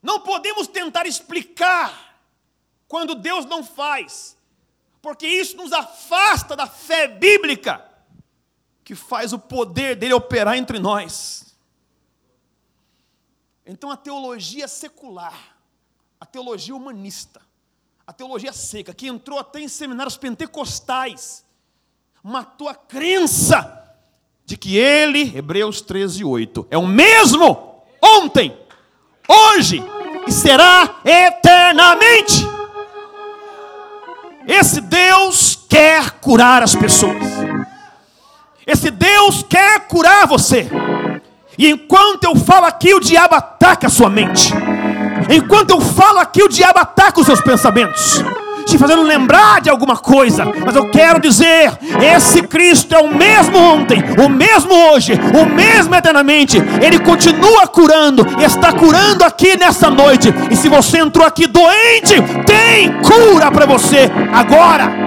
Não 0.01 0.19
podemos 0.19 0.67
tentar 0.67 1.07
explicar 1.07 2.19
quando 2.85 3.15
Deus 3.15 3.45
não 3.45 3.63
faz, 3.63 4.37
porque 5.03 5.27
isso 5.27 5.57
nos 5.57 5.73
afasta 5.73 6.55
da 6.55 6.65
fé 6.65 7.09
bíblica, 7.09 7.83
que 8.85 8.95
faz 8.95 9.33
o 9.33 9.37
poder 9.37 9.97
dele 9.97 10.13
operar 10.13 10.55
entre 10.55 10.79
nós. 10.79 11.57
Então 13.65 13.91
a 13.91 13.97
teologia 13.97 14.65
secular, 14.65 15.57
a 16.21 16.25
teologia 16.25 16.73
humanista, 16.73 17.41
a 18.07 18.13
teologia 18.13 18.53
seca, 18.53 18.93
que 18.93 19.07
entrou 19.07 19.37
até 19.37 19.59
em 19.59 19.67
seminários 19.67 20.15
pentecostais, 20.15 21.45
matou 22.23 22.69
a 22.69 22.75
crença 22.75 23.93
de 24.45 24.55
que 24.55 24.77
ele, 24.77 25.37
Hebreus 25.37 25.81
13, 25.81 26.23
8, 26.23 26.67
é 26.71 26.77
o 26.77 26.87
mesmo 26.87 27.83
ontem, 28.01 28.57
hoje 29.27 29.83
e 30.25 30.31
será 30.31 31.01
eternamente. 31.03 32.52
Esse 34.47 34.81
Deus 34.81 35.59
quer 35.69 36.11
curar 36.21 36.61
as 36.63 36.75
pessoas. 36.75 37.23
Esse 38.65 38.91
Deus 38.91 39.43
quer 39.47 39.81
curar 39.87 40.27
você. 40.27 40.69
E 41.57 41.69
enquanto 41.69 42.23
eu 42.23 42.35
falo 42.35 42.65
aqui, 42.65 42.93
o 42.93 42.99
diabo 42.99 43.35
ataca 43.35 43.87
a 43.87 43.89
sua 43.89 44.09
mente. 44.09 44.51
Enquanto 45.29 45.71
eu 45.71 45.81
falo 45.81 46.19
aqui, 46.19 46.43
o 46.43 46.49
diabo 46.49 46.79
ataca 46.79 47.19
os 47.19 47.25
seus 47.25 47.41
pensamentos 47.41 48.23
te 48.63 48.77
fazendo 48.77 49.01
lembrar 49.01 49.61
de 49.61 49.69
alguma 49.69 49.97
coisa, 49.97 50.45
mas 50.65 50.75
eu 50.75 50.89
quero 50.89 51.19
dizer: 51.19 51.71
esse 52.01 52.43
Cristo 52.43 52.95
é 52.95 52.99
o 52.99 53.13
mesmo 53.13 53.57
ontem, 53.57 54.03
o 54.23 54.29
mesmo 54.29 54.73
hoje, 54.73 55.13
o 55.13 55.45
mesmo 55.45 55.93
eternamente. 55.95 56.57
Ele 56.81 56.99
continua 56.99 57.67
curando, 57.67 58.25
está 58.41 58.71
curando 58.73 59.23
aqui 59.23 59.57
nessa 59.57 59.89
noite. 59.89 60.33
E 60.49 60.55
se 60.55 60.69
você 60.69 60.99
entrou 60.99 61.25
aqui 61.25 61.47
doente, 61.47 62.15
tem 62.45 62.91
cura 63.01 63.51
para 63.51 63.65
você 63.65 64.09
agora. 64.31 65.02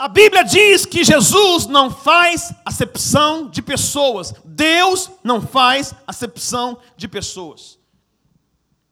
A 0.00 0.08
Bíblia 0.08 0.42
diz 0.42 0.86
que 0.86 1.04
Jesus 1.04 1.66
não 1.66 1.90
faz 1.90 2.54
acepção 2.64 3.50
de 3.50 3.60
pessoas. 3.60 4.32
Deus 4.46 5.10
não 5.22 5.42
faz 5.42 5.94
acepção 6.06 6.80
de 6.96 7.06
pessoas. 7.06 7.78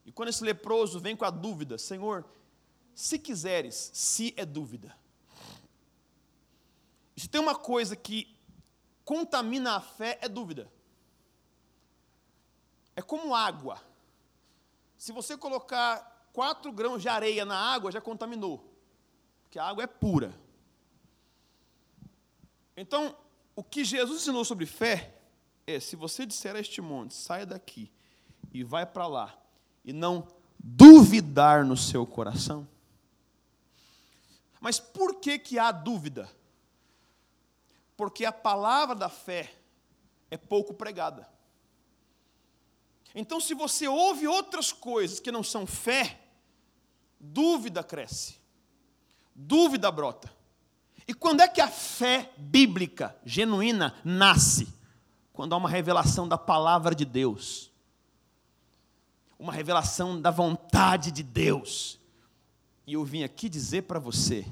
E 0.04 0.12
quando 0.12 0.28
esse 0.28 0.44
leproso 0.44 1.00
vem 1.00 1.16
com 1.16 1.24
a 1.24 1.30
dúvida, 1.30 1.78
Senhor, 1.78 2.26
se 2.94 3.18
quiseres, 3.18 3.90
se 3.94 4.34
é 4.36 4.44
dúvida. 4.44 4.94
E 7.16 7.22
se 7.22 7.28
tem 7.28 7.40
uma 7.40 7.54
coisa 7.54 7.96
que 7.96 8.36
contamina 9.02 9.76
a 9.76 9.80
fé, 9.80 10.18
é 10.20 10.28
dúvida. 10.28 10.70
É 12.94 13.00
como 13.00 13.34
água. 13.34 13.80
Se 14.98 15.10
você 15.10 15.38
colocar 15.38 16.28
quatro 16.34 16.70
grãos 16.70 17.00
de 17.00 17.08
areia 17.08 17.46
na 17.46 17.56
água, 17.56 17.90
já 17.90 17.98
contaminou. 18.02 18.70
Porque 19.44 19.58
a 19.58 19.64
água 19.64 19.84
é 19.84 19.86
pura. 19.86 20.47
Então, 22.80 23.16
o 23.56 23.62
que 23.62 23.84
Jesus 23.84 24.22
ensinou 24.22 24.44
sobre 24.44 24.64
fé 24.64 25.14
é: 25.66 25.80
se 25.80 25.96
você 25.96 26.24
disser 26.24 26.54
a 26.54 26.60
este 26.60 26.80
monte, 26.80 27.12
saia 27.12 27.44
daqui 27.44 27.90
e 28.52 28.62
vai 28.62 28.86
para 28.86 29.06
lá, 29.06 29.36
e 29.84 29.92
não 29.92 30.28
duvidar 30.58 31.64
no 31.64 31.76
seu 31.76 32.06
coração. 32.06 32.66
Mas 34.60 34.78
por 34.78 35.16
que, 35.16 35.38
que 35.38 35.58
há 35.58 35.72
dúvida? 35.72 36.30
Porque 37.96 38.24
a 38.24 38.32
palavra 38.32 38.94
da 38.94 39.08
fé 39.08 39.52
é 40.30 40.36
pouco 40.36 40.72
pregada. 40.72 41.28
Então, 43.12 43.40
se 43.40 43.54
você 43.54 43.88
ouve 43.88 44.28
outras 44.28 44.72
coisas 44.72 45.18
que 45.18 45.32
não 45.32 45.42
são 45.42 45.66
fé, 45.66 46.20
dúvida 47.18 47.82
cresce, 47.82 48.36
dúvida 49.34 49.90
brota. 49.90 50.37
E 51.08 51.14
quando 51.14 51.40
é 51.40 51.48
que 51.48 51.62
a 51.62 51.68
fé 51.68 52.30
bíblica 52.36 53.16
genuína 53.24 53.94
nasce? 54.04 54.68
Quando 55.32 55.54
há 55.54 55.56
uma 55.56 55.68
revelação 55.68 56.28
da 56.28 56.36
palavra 56.36 56.94
de 56.94 57.06
Deus, 57.06 57.72
uma 59.38 59.52
revelação 59.52 60.20
da 60.20 60.30
vontade 60.30 61.10
de 61.10 61.22
Deus. 61.22 61.98
E 62.86 62.92
eu 62.92 63.04
vim 63.06 63.22
aqui 63.22 63.48
dizer 63.48 63.84
para 63.84 63.98
você 63.98 64.46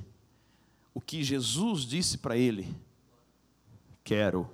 o 0.95 1.01
que 1.01 1.23
Jesus 1.23 1.83
disse 1.83 2.17
para 2.17 2.39
ele: 2.39 2.75
Quero. 4.03 4.49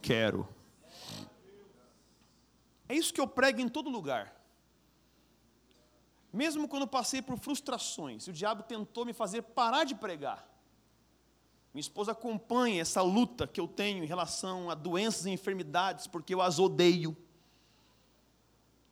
Quero. 0.00 0.48
É 2.88 2.94
isso 2.94 3.12
que 3.12 3.20
eu 3.20 3.26
prego 3.26 3.60
em 3.60 3.68
todo 3.68 3.90
lugar. 3.90 4.43
Mesmo 6.34 6.66
quando 6.66 6.84
passei 6.84 7.22
por 7.22 7.38
frustrações, 7.38 8.26
o 8.26 8.32
diabo 8.32 8.64
tentou 8.64 9.06
me 9.06 9.12
fazer 9.12 9.40
parar 9.40 9.84
de 9.84 9.94
pregar. 9.94 10.44
Minha 11.72 11.80
esposa 11.80 12.10
acompanha 12.10 12.82
essa 12.82 13.00
luta 13.02 13.46
que 13.46 13.60
eu 13.60 13.68
tenho 13.68 14.02
em 14.02 14.06
relação 14.06 14.68
a 14.68 14.74
doenças 14.74 15.26
e 15.26 15.30
enfermidades, 15.30 16.08
porque 16.08 16.34
eu 16.34 16.42
as 16.42 16.58
odeio. 16.58 17.16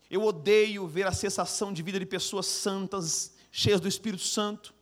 Eu 0.09 0.23
odeio 0.23 0.87
ver 0.87 1.05
a 1.05 1.11
cessação 1.11 1.73
de 1.73 1.83
vida 1.83 1.99
de 1.99 2.07
pessoas 2.07 2.47
santas, 2.47 3.35
cheias 3.51 3.81
do 3.81 3.89
Espírito 3.89 4.23
Santo. 4.23 4.73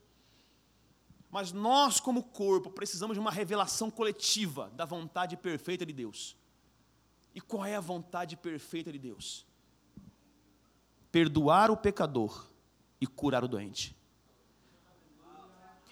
Mas 1.30 1.52
nós, 1.52 1.98
como 1.98 2.24
corpo, 2.24 2.68
precisamos 2.68 3.14
de 3.14 3.20
uma 3.20 3.30
revelação 3.30 3.90
coletiva 3.90 4.70
da 4.74 4.84
vontade 4.84 5.34
perfeita 5.34 5.86
de 5.86 5.94
Deus. 5.94 6.36
E 7.34 7.40
qual 7.40 7.64
é 7.64 7.74
a 7.74 7.80
vontade 7.80 8.36
perfeita 8.36 8.92
de 8.92 8.98
Deus? 8.98 9.46
Perdoar 11.10 11.70
o 11.70 11.76
pecador 11.76 12.49
e 13.00 13.06
curar 13.06 13.42
o 13.42 13.48
doente. 13.48 13.96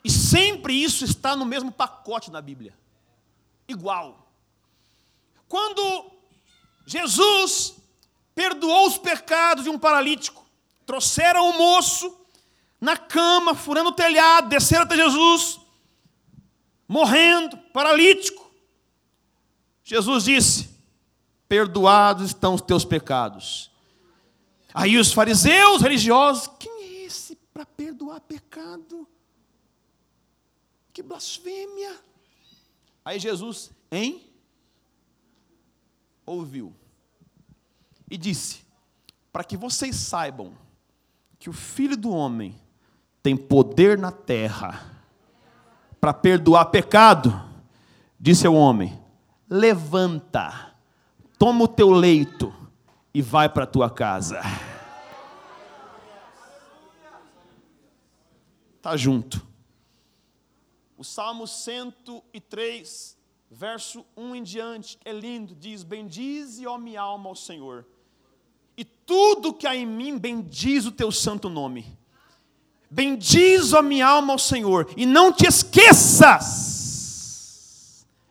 E 0.04 0.10
sempre 0.10 0.74
isso 0.74 1.04
está 1.04 1.34
no 1.34 1.44
mesmo 1.44 1.72
pacote 1.72 2.30
na 2.30 2.40
Bíblia. 2.40 2.74
Igual. 3.66 4.30
Quando 5.48 6.10
Jesus 6.86 7.76
perdoou 8.34 8.86
os 8.86 8.98
pecados 8.98 9.64
de 9.64 9.70
um 9.70 9.78
paralítico, 9.78 10.46
trouxeram 10.86 11.50
o 11.50 11.58
moço 11.58 12.16
na 12.80 12.96
cama, 12.96 13.54
furando 13.54 13.90
o 13.90 13.94
telhado, 13.94 14.48
desceram 14.48 14.84
até 14.84 14.96
Jesus, 14.96 15.58
morrendo, 16.86 17.56
paralítico. 17.72 18.50
Jesus 19.82 20.24
disse: 20.24 20.70
Perdoados 21.48 22.28
estão 22.28 22.54
os 22.54 22.62
teus 22.62 22.84
pecados. 22.84 23.70
Aí 24.72 24.96
os 24.96 25.12
fariseus 25.12 25.82
religiosos, 25.82 26.48
quem 26.58 26.77
para 27.58 27.66
perdoar 27.66 28.20
pecado. 28.20 29.04
Que 30.92 31.02
blasfêmia! 31.02 31.92
Aí 33.04 33.18
Jesus, 33.18 33.72
hein? 33.90 34.30
Ouviu 36.24 36.72
e 38.08 38.16
disse: 38.16 38.64
Para 39.32 39.42
que 39.42 39.56
vocês 39.56 39.96
saibam 39.96 40.52
que 41.36 41.50
o 41.50 41.52
Filho 41.52 41.96
do 41.96 42.10
Homem 42.10 42.54
tem 43.24 43.36
poder 43.36 43.98
na 43.98 44.12
terra 44.12 45.02
para 46.00 46.14
perdoar 46.14 46.66
pecado, 46.66 47.42
disse 48.20 48.46
ao 48.46 48.54
homem: 48.54 48.96
Levanta, 49.50 50.76
toma 51.36 51.64
o 51.64 51.68
teu 51.68 51.90
leito 51.90 52.54
e 53.12 53.20
vai 53.20 53.48
para 53.48 53.64
a 53.64 53.66
tua 53.66 53.90
casa. 53.90 54.40
Tá 58.80 58.96
junto. 58.96 59.46
O 60.96 61.04
Salmo 61.04 61.46
103, 61.46 63.16
verso 63.50 64.04
1 64.16 64.34
em 64.36 64.42
diante, 64.42 64.98
é 65.04 65.12
lindo, 65.12 65.54
diz: 65.54 65.82
Bendize, 65.82 66.66
ó 66.66 66.78
minha 66.78 67.00
alma, 67.00 67.28
ao 67.28 67.36
Senhor, 67.36 67.86
e 68.76 68.84
tudo 68.84 69.52
que 69.52 69.66
há 69.66 69.74
em 69.76 69.86
mim 69.86 70.16
bendiz 70.18 70.86
o 70.86 70.92
teu 70.92 71.10
santo 71.12 71.48
nome. 71.48 71.98
Bendiz, 72.90 73.72
ó 73.72 73.82
minha 73.82 74.06
alma, 74.06 74.32
ao 74.32 74.38
Senhor, 74.38 74.88
e 74.96 75.04
não 75.04 75.32
te 75.32 75.46
esqueças 75.46 76.68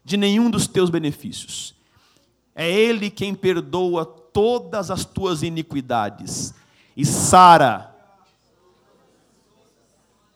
de 0.03 0.17
nenhum 0.17 0.49
dos 0.49 0.67
teus 0.67 0.89
benefícios. 0.89 1.75
É 2.55 2.71
Ele 2.71 3.09
quem 3.09 3.35
perdoa 3.35 4.05
todas 4.05 4.89
as 4.89 5.03
tuas 5.05 5.43
iniquidades 5.43 6.53
e 6.95 7.05
sara 7.05 7.96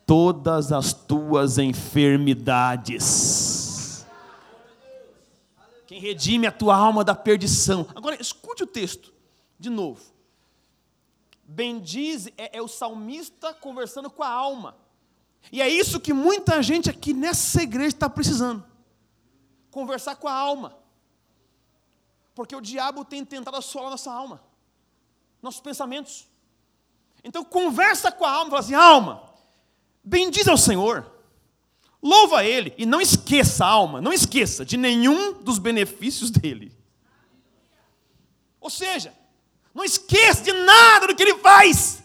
todas 0.06 0.72
as 0.72 0.92
tuas 0.92 1.58
enfermidades. 1.58 4.06
Quem 5.86 6.00
redime 6.00 6.46
a 6.46 6.52
tua 6.52 6.76
alma 6.76 7.04
da 7.04 7.14
perdição. 7.14 7.86
Agora, 7.94 8.20
escute 8.20 8.62
o 8.62 8.66
texto, 8.66 9.12
de 9.58 9.68
novo. 9.68 10.00
Bendize 11.44 12.32
é, 12.38 12.56
é 12.56 12.62
o 12.62 12.68
salmista 12.68 13.52
conversando 13.52 14.08
com 14.08 14.22
a 14.22 14.28
alma. 14.28 14.76
E 15.50 15.60
é 15.60 15.68
isso 15.68 16.00
que 16.00 16.12
muita 16.12 16.62
gente 16.62 16.88
aqui 16.88 17.12
nessa 17.12 17.62
igreja 17.62 17.88
está 17.88 18.08
precisando: 18.08 18.64
conversar 19.70 20.16
com 20.16 20.28
a 20.28 20.32
alma. 20.32 20.76
Porque 22.34 22.56
o 22.56 22.60
diabo 22.60 23.04
tem 23.04 23.24
tentado 23.24 23.56
assolar 23.56 23.90
nossa 23.90 24.10
alma, 24.10 24.42
nossos 25.42 25.60
pensamentos. 25.60 26.26
Então 27.22 27.44
conversa 27.44 28.10
com 28.10 28.24
a 28.24 28.30
alma, 28.30 28.50
fala 28.50 28.60
assim, 28.60 28.74
alma, 28.74 29.22
bendiz 30.02 30.48
ao 30.48 30.56
Senhor, 30.56 31.10
louva 32.02 32.44
Ele, 32.44 32.74
e 32.76 32.84
não 32.84 33.00
esqueça, 33.00 33.64
alma, 33.64 34.00
não 34.00 34.12
esqueça 34.12 34.64
de 34.64 34.76
nenhum 34.76 35.34
dos 35.34 35.58
benefícios 35.58 36.30
dEle. 36.30 36.72
Ou 38.60 38.70
seja, 38.70 39.14
não 39.74 39.84
esqueça 39.84 40.42
de 40.42 40.52
nada 40.52 41.08
do 41.08 41.14
que 41.14 41.22
Ele 41.22 41.38
faz. 41.38 42.02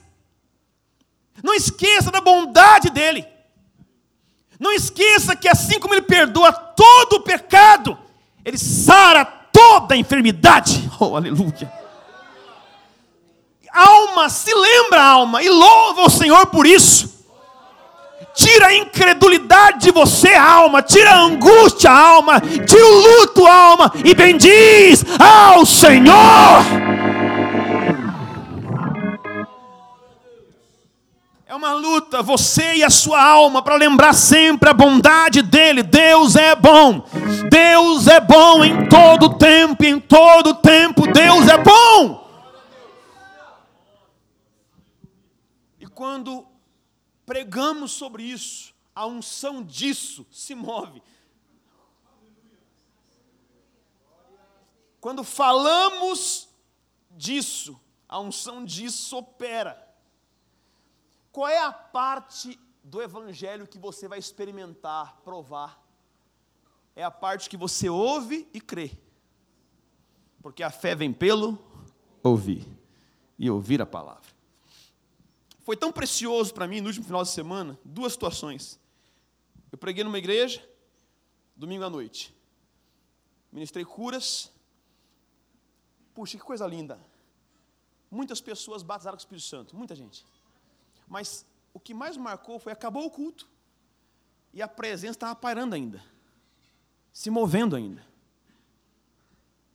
Não 1.44 1.54
esqueça 1.54 2.10
da 2.10 2.22
bondade 2.22 2.90
dEle. 2.90 3.28
Não 4.60 4.72
esqueça 4.72 5.36
que 5.36 5.48
assim 5.48 5.80
como 5.80 5.94
Ele 5.94 6.02
perdoa 6.02 6.52
todo 6.52 7.18
o 7.18 7.22
pecado, 7.22 7.98
Ele 8.44 8.58
sara 8.58 9.26
toda 9.26 9.96
enfermidade. 9.96 10.88
Oh, 11.00 11.16
aleluia. 11.16 11.72
Alma, 13.72 14.30
se 14.30 14.52
lembra, 14.52 15.04
alma, 15.04 15.44
e 15.44 15.50
louva 15.50 16.02
o 16.02 16.10
Senhor 16.10 16.48
por 16.48 16.66
isso. 16.66 17.17
Tira 18.38 18.68
a 18.68 18.76
incredulidade 18.76 19.80
de 19.80 19.92
você, 19.92 20.36
alma. 20.36 20.84
Tira 20.84 21.10
a 21.10 21.22
angústia, 21.22 21.90
alma. 21.90 22.40
Tira 22.40 22.86
o 22.86 23.00
luto, 23.00 23.48
alma. 23.48 23.92
E 24.06 24.14
bendiz 24.14 25.04
ao 25.20 25.66
Senhor. 25.66 26.64
É 31.48 31.56
uma 31.56 31.74
luta, 31.74 32.22
você 32.22 32.76
e 32.76 32.84
a 32.84 32.92
sua 32.92 33.20
alma, 33.20 33.64
para 33.64 33.76
lembrar 33.76 34.14
sempre 34.14 34.70
a 34.70 34.74
bondade 34.74 35.42
dEle. 35.42 35.82
Deus 35.82 36.36
é 36.36 36.56
bom. 36.56 37.04
Deus 37.50 38.06
é 38.08 38.20
bom 38.20 38.64
em 38.64 38.88
todo 38.88 39.30
tempo, 39.30 39.84
em 39.84 40.00
todo 40.00 40.54
tempo. 40.54 41.12
Deus 41.12 41.48
é 41.48 41.58
bom. 41.58 42.24
E 45.80 45.88
quando 45.88 46.47
pregamos 47.28 47.92
sobre 47.92 48.24
isso, 48.24 48.74
a 48.96 49.06
unção 49.06 49.62
disso 49.62 50.26
se 50.32 50.56
move. 50.56 51.04
Quando 55.02 55.26
falamos 55.26 56.48
disso, 57.12 57.80
a 58.08 58.18
unção 58.18 58.64
disso 58.64 59.18
opera. 59.18 59.86
Qual 61.30 61.50
é 61.50 61.60
a 61.60 61.72
parte 61.72 62.58
do 62.82 63.02
Evangelho 63.02 63.68
que 63.68 63.78
você 63.78 64.08
vai 64.08 64.18
experimentar, 64.18 65.18
provar? 65.18 65.84
É 66.96 67.04
a 67.04 67.12
parte 67.12 67.50
que 67.50 67.58
você 67.58 67.90
ouve 67.90 68.48
e 68.54 68.62
crê. 68.62 68.98
Porque 70.42 70.64
a 70.64 70.72
fé 70.72 70.96
vem 70.96 71.12
pelo 71.12 71.60
ouvir 72.24 72.66
e 73.38 73.52
ouvir 73.52 73.82
a 73.82 73.86
palavra. 73.86 74.37
Foi 75.68 75.76
tão 75.76 75.92
precioso 75.92 76.54
para 76.54 76.66
mim 76.66 76.80
no 76.80 76.88
último 76.88 77.04
final 77.04 77.24
de 77.24 77.30
semana, 77.30 77.78
duas 77.84 78.14
situações. 78.14 78.80
Eu 79.70 79.78
preguei 79.78 80.02
numa 80.02 80.18
igreja, 80.18 80.66
domingo 81.58 81.84
à 81.84 81.90
noite. 81.90 82.34
Ministrei 83.52 83.84
curas. 83.84 84.50
Puxa, 86.16 86.38
que 86.38 86.44
coisa 86.46 86.66
linda. 86.66 86.98
Muitas 88.10 88.40
pessoas 88.40 88.82
batizaram 88.82 89.18
com 89.18 89.20
o 89.20 89.26
Espírito 89.26 89.46
Santo, 89.46 89.76
muita 89.76 89.94
gente. 89.94 90.26
Mas 91.06 91.46
o 91.74 91.82
que 91.82 91.94
mais 91.94 92.16
marcou 92.16 92.60
foi 92.60 92.72
acabou 92.72 93.06
o 93.06 93.12
culto 93.12 93.46
e 94.54 94.62
a 94.62 94.70
presença 94.70 95.18
estava 95.18 95.36
pairando 95.36 95.76
ainda, 95.76 96.02
se 97.12 97.30
movendo 97.30 97.76
ainda. 97.76 98.08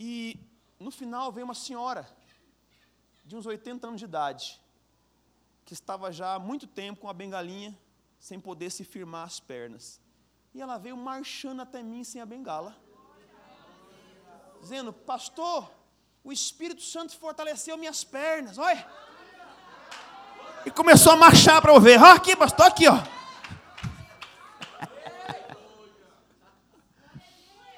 E 0.00 0.40
no 0.80 0.90
final 0.90 1.30
veio 1.30 1.44
uma 1.44 1.54
senhora 1.54 2.08
de 3.26 3.36
uns 3.36 3.44
80 3.44 3.86
anos 3.86 4.00
de 4.00 4.06
idade, 4.06 4.61
que 5.64 5.72
estava 5.72 6.12
já 6.12 6.34
há 6.34 6.38
muito 6.38 6.66
tempo 6.66 7.00
com 7.00 7.08
a 7.08 7.12
bengalinha, 7.12 7.76
sem 8.18 8.38
poder 8.40 8.70
se 8.70 8.84
firmar 8.84 9.26
as 9.26 9.40
pernas. 9.40 10.00
E 10.54 10.60
ela 10.60 10.78
veio 10.78 10.96
marchando 10.96 11.62
até 11.62 11.82
mim 11.82 12.04
sem 12.04 12.20
a 12.20 12.26
bengala, 12.26 12.76
dizendo: 14.60 14.92
Pastor, 14.92 15.70
o 16.22 16.32
Espírito 16.32 16.82
Santo 16.82 17.16
fortaleceu 17.16 17.76
minhas 17.76 18.04
pernas, 18.04 18.58
olha 18.58 18.86
e 20.64 20.70
começou 20.70 21.12
a 21.12 21.16
marchar 21.16 21.60
para 21.60 21.72
eu 21.72 21.80
ver. 21.80 22.00
Ó, 22.00 22.06
aqui, 22.06 22.36
pastor, 22.36 22.66
aqui, 22.66 22.86
ó. 22.86 22.96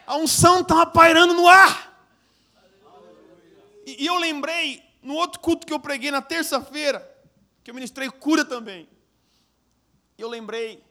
A 0.06 0.16
unção 0.16 0.60
estava 0.60 0.84
pairando 0.86 1.32
no 1.32 1.48
ar. 1.48 1.92
E, 3.86 4.04
e 4.04 4.06
eu 4.06 4.16
lembrei, 4.16 4.82
no 5.02 5.14
outro 5.14 5.40
culto 5.40 5.66
que 5.66 5.72
eu 5.72 5.80
preguei 5.80 6.10
na 6.10 6.20
terça-feira, 6.20 7.10
que 7.64 7.70
eu 7.70 7.74
ministrei 7.74 8.10
cura 8.10 8.44
também. 8.44 8.86
Eu 10.18 10.28
lembrei 10.28 10.84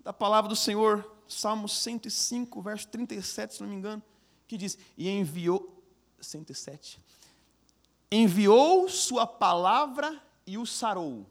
da 0.00 0.12
palavra 0.12 0.48
do 0.48 0.56
Senhor, 0.56 1.08
Salmo 1.28 1.68
105, 1.68 2.62
verso 2.62 2.88
37, 2.88 3.54
se 3.54 3.60
não 3.60 3.68
me 3.68 3.76
engano, 3.76 4.02
que 4.48 4.56
diz: 4.56 4.78
E 4.96 5.08
enviou, 5.10 5.84
107, 6.18 6.98
enviou 8.10 8.88
Sua 8.88 9.26
palavra 9.26 10.20
e 10.46 10.56
o 10.56 10.64
sarou. 10.64 11.26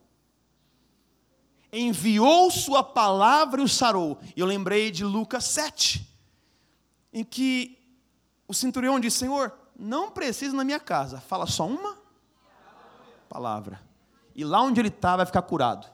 Enviou 1.75 2.51
sua 2.51 2.83
palavra 2.83 3.59
e 3.59 3.63
o 3.63 3.67
sarou. 3.67 4.19
E 4.35 4.39
eu 4.39 4.45
lembrei 4.45 4.91
de 4.91 5.03
Lucas 5.03 5.45
7, 5.45 6.07
em 7.11 7.23
que 7.23 7.79
o 8.47 8.53
centurião 8.53 8.99
disse: 8.99 9.17
Senhor, 9.17 9.51
não 9.75 10.11
precisa 10.11 10.55
na 10.55 10.63
minha 10.63 10.79
casa, 10.79 11.19
fala 11.19 11.47
só 11.47 11.65
uma 11.65 11.97
palavra. 13.27 13.81
E 14.35 14.43
lá 14.43 14.61
onde 14.61 14.79
ele 14.79 14.87
está, 14.87 15.15
vai 15.15 15.25
ficar 15.25 15.41
curado. 15.43 15.91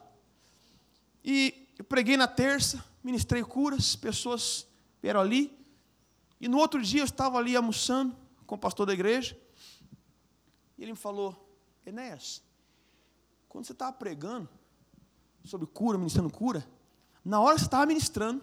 E 1.24 1.68
eu 1.78 1.84
preguei 1.84 2.16
na 2.16 2.26
terça, 2.26 2.84
ministrei 3.02 3.42
curas, 3.42 3.94
pessoas 3.94 4.66
vieram 5.02 5.20
ali. 5.20 5.56
E 6.40 6.48
no 6.48 6.58
outro 6.58 6.82
dia 6.82 7.00
eu 7.00 7.04
estava 7.04 7.38
ali 7.38 7.54
almoçando 7.54 8.16
com 8.46 8.54
o 8.54 8.58
pastor 8.58 8.86
da 8.86 8.92
igreja. 8.92 9.38
E 10.78 10.82
ele 10.82 10.92
me 10.92 10.98
falou: 10.98 11.54
Enéas, 11.84 12.42
quando 13.48 13.66
você 13.66 13.72
estava 13.72 13.92
pregando 13.92 14.48
sobre 15.44 15.66
cura, 15.66 15.98
ministrando 15.98 16.30
cura, 16.30 16.66
na 17.24 17.40
hora 17.40 17.54
que 17.54 17.60
você 17.60 17.66
estava 17.66 17.86
ministrando, 17.86 18.42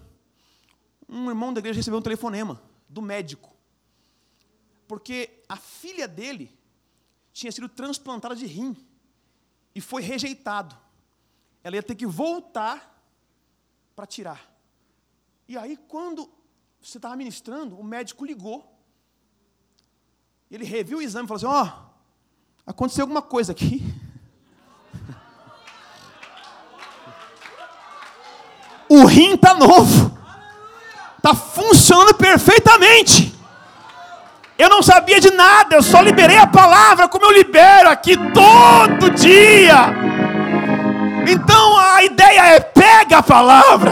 um 1.09 1.29
irmão 1.29 1.53
da 1.53 1.59
igreja 1.59 1.77
recebeu 1.77 1.99
um 1.99 2.03
telefonema 2.03 2.61
do 2.87 3.01
médico. 3.01 3.55
Porque 4.87 5.43
a 5.49 5.57
filha 5.57 6.07
dele 6.07 6.57
tinha 7.33 7.51
sido 7.51 7.67
transplantada 7.67 8.35
de 8.35 8.45
rim 8.45 8.75
e 9.77 9.81
foi 9.81 10.01
rejeitado. 10.01 10.75
Ela 11.63 11.75
ia 11.75 11.83
ter 11.83 11.93
que 11.93 12.07
voltar 12.07 12.99
para 13.95 14.07
tirar. 14.07 14.51
E 15.47 15.55
aí, 15.55 15.77
quando 15.87 16.27
você 16.81 16.97
estava 16.97 17.15
ministrando, 17.15 17.77
o 17.79 17.83
médico 17.83 18.25
ligou. 18.25 18.75
Ele 20.49 20.65
reviu 20.65 20.97
o 20.97 21.01
exame 21.01 21.25
e 21.25 21.27
falou 21.27 21.37
assim: 21.37 21.45
Ó, 21.45 21.63
oh, 21.63 22.71
aconteceu 22.71 23.03
alguma 23.03 23.21
coisa 23.21 23.51
aqui. 23.51 23.83
O 28.89 29.05
rim 29.05 29.33
está 29.33 29.53
novo. 29.53 30.17
Está 31.17 31.35
funcionando 31.35 32.15
perfeitamente. 32.15 33.36
Eu 34.57 34.69
não 34.69 34.81
sabia 34.81 35.19
de 35.19 35.29
nada, 35.31 35.75
eu 35.75 35.83
só 35.83 36.01
liberei 36.01 36.37
a 36.37 36.47
palavra 36.47 37.07
como 37.07 37.25
eu 37.25 37.31
libero 37.31 37.89
aqui 37.89 38.17
todo 38.17 39.11
dia. 39.11 39.93
Então 41.27 41.77
a 41.77 42.03
ideia 42.03 42.55
é: 42.55 42.59
pega 42.59 43.19
a 43.19 43.23
palavra, 43.23 43.91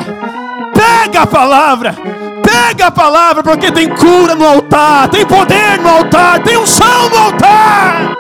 pega 0.74 1.22
a 1.22 1.28
palavra, 1.28 1.96
pega 2.42 2.88
a 2.88 2.92
palavra, 2.92 3.44
porque 3.44 3.72
tem 3.72 3.90
cura 3.90 4.34
no 4.34 4.48
altar, 4.48 5.08
tem 5.10 5.24
poder 5.24 5.80
no 5.80 5.90
altar, 5.90 6.42
tem 6.42 6.58
unção 6.58 7.10
no 7.10 7.18
altar. 7.18 8.16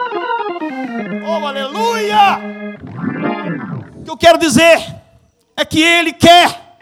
Oh, 1.28 1.48
aleluia! 1.48 2.40
O 3.96 4.04
que 4.04 4.12
eu 4.12 4.18
quero 4.18 4.38
dizer 4.38 4.86
é 5.58 5.66
que 5.66 5.82
Ele 5.82 6.14
quer, 6.14 6.78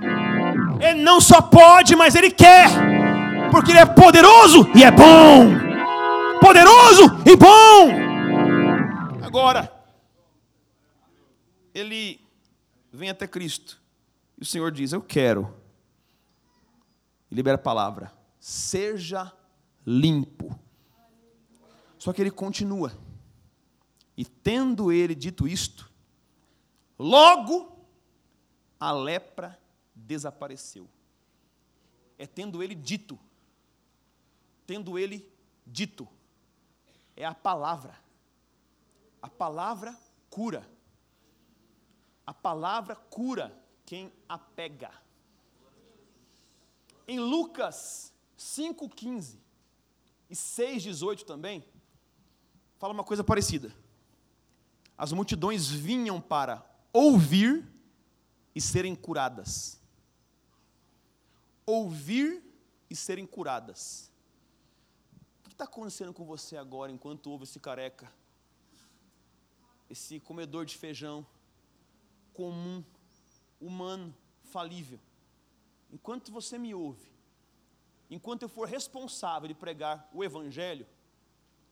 Ele 0.82 1.02
não 1.02 1.22
só 1.22 1.40
pode, 1.40 1.96
mas 1.96 2.16
Ele 2.16 2.32
quer 2.32 2.83
porque 3.54 3.70
Ele 3.70 3.82
é 3.82 3.86
poderoso 3.86 4.68
e 4.76 4.84
é 4.84 4.90
bom. 4.90 5.46
Poderoso 6.42 7.04
e 7.24 7.36
bom. 7.36 9.24
Agora, 9.24 9.72
ele 11.72 12.20
vem 12.92 13.12
até 13.12 13.28
Cristo 13.28 13.80
e 14.40 14.42
o 14.42 14.46
Senhor 14.46 14.72
diz: 14.72 14.92
Eu 14.92 15.04
quero. 15.04 15.54
E 17.30 17.36
libera 17.36 17.56
a 17.56 17.62
palavra: 17.62 18.12
Seja 18.40 19.32
limpo. 19.86 20.60
Só 22.00 22.12
que 22.12 22.24
ele 22.24 22.32
continua. 22.32 22.92
E 24.18 24.26
tendo 24.26 24.92
ele 24.92 25.14
dito 25.14 25.48
isto, 25.48 25.92
logo 26.98 27.86
a 28.80 28.92
lepra 28.92 29.60
desapareceu. 29.94 30.90
É 32.18 32.26
tendo 32.26 32.64
ele 32.64 32.74
dito 32.74 33.20
tendo 34.66 34.98
ele 34.98 35.32
dito. 35.66 36.08
É 37.16 37.26
a 37.26 37.34
palavra. 37.34 37.98
A 39.22 39.30
palavra 39.30 39.98
cura. 40.30 40.68
A 42.26 42.34
palavra 42.34 42.96
cura 42.96 43.58
quem 43.86 44.12
a 44.28 44.38
pega. 44.38 44.92
Em 47.08 47.20
Lucas 47.20 48.14
5,15 48.38 49.38
e 50.30 50.36
6,18 50.36 51.26
também, 51.26 51.64
fala 52.80 52.94
uma 52.94 53.04
coisa 53.04 53.24
parecida. 53.24 53.76
As 54.98 55.12
multidões 55.12 55.70
vinham 55.70 56.22
para 56.22 56.66
ouvir 56.94 57.70
e 58.56 58.62
serem 58.62 58.96
curadas. 58.96 59.80
Ouvir 61.66 62.42
e 62.90 62.96
serem 62.96 63.26
curadas 63.26 64.13
está 65.64 65.72
acontecendo 65.72 66.14
com 66.14 66.26
você 66.26 66.58
agora 66.58 66.92
enquanto 66.92 67.28
ouve 67.28 67.46
esse 67.46 67.60
careca? 67.60 68.12
Esse 69.90 70.20
comedor 70.20 70.66
de 70.66 70.78
feijão 70.78 71.26
comum, 72.34 72.84
humano, 73.62 74.14
falível. 74.44 75.00
Enquanto 75.92 76.32
você 76.32 76.58
me 76.58 76.74
ouve, 76.74 77.08
enquanto 78.10 78.42
eu 78.42 78.50
for 78.50 78.68
responsável 78.68 79.48
de 79.48 79.54
pregar 79.54 80.10
o 80.12 80.24
Evangelho, 80.24 80.86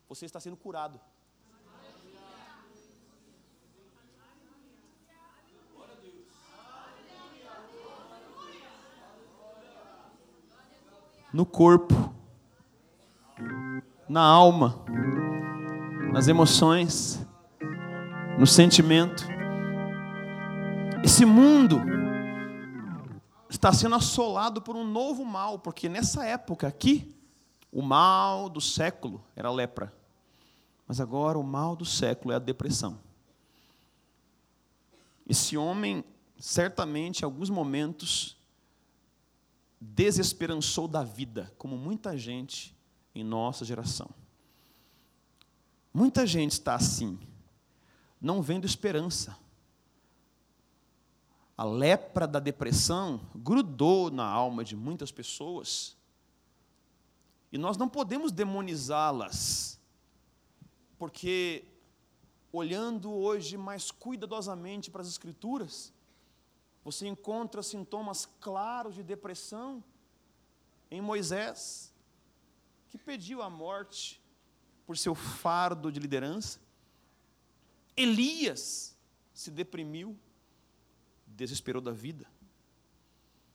você 0.07 0.25
está 0.25 0.39
sendo 0.39 0.55
curado. 0.55 0.99
No 11.33 11.45
corpo 11.45 12.20
na 14.11 14.21
alma, 14.21 14.83
nas 16.11 16.27
emoções, 16.27 17.25
no 18.37 18.45
sentimento. 18.45 19.25
Esse 21.01 21.23
mundo 21.23 21.79
está 23.49 23.71
sendo 23.71 23.95
assolado 23.95 24.61
por 24.61 24.75
um 24.75 24.83
novo 24.83 25.23
mal, 25.23 25.59
porque 25.59 25.87
nessa 25.87 26.25
época 26.25 26.67
aqui, 26.67 27.15
o 27.71 27.81
mal 27.81 28.49
do 28.49 28.59
século 28.59 29.23
era 29.33 29.47
a 29.47 29.51
lepra. 29.53 29.93
Mas 30.85 30.99
agora 30.99 31.39
o 31.39 31.43
mal 31.43 31.73
do 31.73 31.85
século 31.85 32.33
é 32.33 32.35
a 32.35 32.39
depressão. 32.39 32.99
Esse 35.25 35.55
homem, 35.55 36.03
certamente, 36.37 37.21
em 37.21 37.23
alguns 37.23 37.49
momentos, 37.49 38.35
desesperançou 39.79 40.85
da 40.85 41.01
vida, 41.01 41.49
como 41.57 41.77
muita 41.77 42.17
gente 42.17 42.75
em 43.13 43.23
nossa 43.23 43.65
geração. 43.65 44.09
Muita 45.93 46.25
gente 46.25 46.53
está 46.53 46.75
assim, 46.75 47.19
não 48.19 48.41
vendo 48.41 48.65
esperança. 48.65 49.37
A 51.57 51.63
lepra 51.63 52.25
da 52.25 52.39
depressão 52.39 53.19
grudou 53.35 54.09
na 54.09 54.25
alma 54.25 54.63
de 54.63 54.75
muitas 54.75 55.11
pessoas. 55.11 55.97
E 57.51 57.57
nós 57.57 57.77
não 57.77 57.89
podemos 57.89 58.31
demonizá-las, 58.31 59.79
porque 60.97 61.65
olhando 62.51 63.11
hoje 63.11 63.57
mais 63.57 63.91
cuidadosamente 63.91 64.89
para 64.89 65.01
as 65.01 65.07
Escrituras, 65.07 65.93
você 66.83 67.07
encontra 67.07 67.61
sintomas 67.61 68.25
claros 68.39 68.95
de 68.95 69.03
depressão 69.03 69.83
em 70.89 70.99
Moisés, 70.99 71.90
que 72.91 72.97
pediu 72.97 73.41
a 73.41 73.49
morte 73.49 74.21
por 74.85 74.97
seu 74.97 75.15
fardo 75.15 75.89
de 75.89 75.97
liderança. 75.97 76.59
Elias 77.95 78.97
se 79.33 79.49
deprimiu, 79.49 80.19
desesperou 81.25 81.81
da 81.81 81.93
vida. 81.93 82.29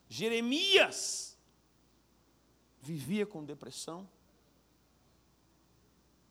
Jeremias 0.09 1.37
vivia 2.81 3.27
com 3.27 3.45
depressão. 3.45 4.09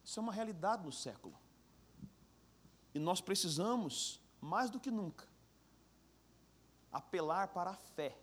Isso 0.03 0.19
é 0.19 0.23
uma 0.23 0.33
realidade 0.33 0.83
no 0.83 0.91
século. 0.91 1.37
E 2.91 2.97
nós 2.97 3.21
precisamos, 3.21 4.19
mais 4.41 4.71
do 4.71 4.79
que 4.79 4.89
nunca, 4.89 5.27
apelar 6.91 7.49
para 7.49 7.71
a 7.71 7.75
fé. 7.75 8.17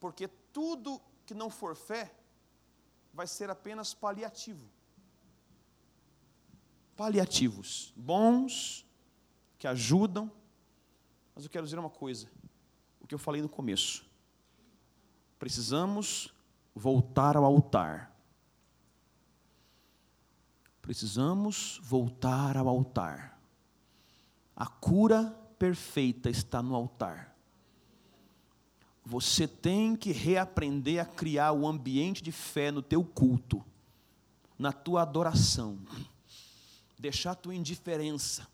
Porque 0.00 0.26
tudo 0.26 1.02
que 1.26 1.34
não 1.34 1.50
for 1.50 1.76
fé 1.76 2.14
vai 3.14 3.26
ser 3.26 3.48
apenas 3.48 3.94
paliativo. 3.94 4.68
Paliativos, 6.96 7.92
bons, 7.96 8.84
que 9.58 9.66
ajudam, 9.66 10.30
mas 11.34 11.44
eu 11.44 11.50
quero 11.50 11.64
dizer 11.64 11.78
uma 11.78 11.90
coisa, 11.90 12.28
o 13.00 13.06
que 13.06 13.14
eu 13.14 13.18
falei 13.18 13.40
no 13.40 13.48
começo. 13.48 14.04
Precisamos 15.38 16.34
voltar 16.74 17.36
ao 17.36 17.44
altar. 17.44 18.12
Precisamos 20.82 21.80
voltar 21.82 22.56
ao 22.56 22.68
altar. 22.68 23.40
A 24.54 24.66
cura 24.66 25.24
perfeita 25.58 26.28
está 26.28 26.62
no 26.62 26.74
altar. 26.74 27.33
Você 29.04 29.46
tem 29.46 29.94
que 29.94 30.12
reaprender 30.12 31.00
a 31.00 31.04
criar 31.04 31.52
o 31.52 31.66
ambiente 31.66 32.22
de 32.22 32.32
fé 32.32 32.70
no 32.70 32.80
teu 32.80 33.04
culto, 33.04 33.62
na 34.58 34.72
tua 34.72 35.02
adoração. 35.02 35.78
Deixar 36.98 37.32
a 37.32 37.34
tua 37.34 37.54
indiferença. 37.54 38.48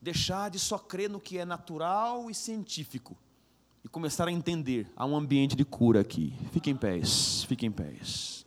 Deixar 0.00 0.50
de 0.50 0.58
só 0.58 0.78
crer 0.78 1.08
no 1.08 1.18
que 1.18 1.38
é 1.38 1.44
natural 1.44 2.30
e 2.30 2.34
científico. 2.34 3.16
E 3.82 3.88
começar 3.88 4.28
a 4.28 4.32
entender. 4.32 4.92
Há 4.94 5.06
um 5.06 5.16
ambiente 5.16 5.56
de 5.56 5.64
cura 5.64 6.00
aqui. 6.00 6.34
Fiquem 6.52 6.74
em 6.74 6.76
pés, 6.76 7.44
fiquem 7.44 7.68
em 7.68 7.72
pés. 7.72 8.44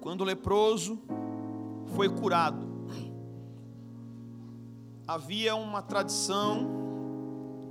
Quando 0.00 0.20
o 0.20 0.24
leproso 0.24 1.02
foi 1.90 2.08
curado. 2.08 2.68
Havia 5.06 5.56
uma 5.56 5.82
tradição, 5.82 6.66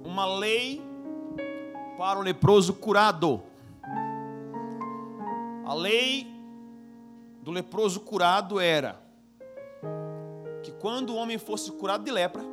uma 0.03 0.25
lei 0.25 0.81
para 1.97 2.19
o 2.19 2.21
leproso 2.21 2.73
curado. 2.73 3.41
A 5.65 5.73
lei 5.73 6.27
do 7.41 7.51
leproso 7.51 8.01
curado 8.01 8.59
era 8.59 9.01
que 10.63 10.71
quando 10.73 11.11
o 11.11 11.15
homem 11.15 11.37
fosse 11.37 11.71
curado 11.71 12.03
de 12.03 12.11
lepra, 12.11 12.43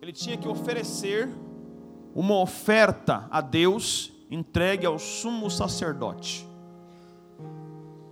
ele 0.00 0.12
tinha 0.12 0.36
que 0.36 0.48
oferecer 0.48 1.28
uma 2.14 2.38
oferta 2.38 3.26
a 3.30 3.40
Deus 3.40 4.12
entregue 4.30 4.86
ao 4.86 4.98
sumo 4.98 5.50
sacerdote 5.50 6.47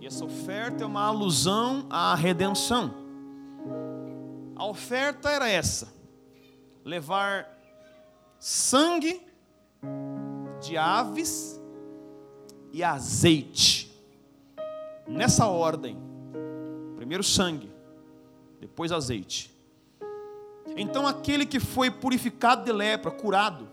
essa 0.07 0.23
oferta 0.23 0.85
é 0.85 0.87
uma 0.87 1.03
alusão 1.03 1.85
à 1.89 2.15
redenção. 2.15 2.93
A 4.55 4.65
oferta 4.65 5.29
era 5.29 5.49
essa: 5.49 5.93
levar 6.83 7.45
sangue 8.39 9.21
de 10.61 10.77
aves 10.77 11.61
e 12.71 12.81
azeite. 12.83 13.85
Nessa 15.05 15.47
ordem. 15.47 15.97
Primeiro 16.95 17.23
sangue, 17.23 17.71
depois 18.59 18.91
azeite. 18.91 19.53
Então 20.75 21.05
aquele 21.05 21.45
que 21.45 21.59
foi 21.59 21.91
purificado 21.91 22.63
de 22.63 22.71
lepra, 22.71 23.11
curado, 23.11 23.69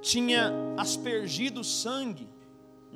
tinha 0.00 0.52
aspergido 0.76 1.62
sangue 1.62 2.28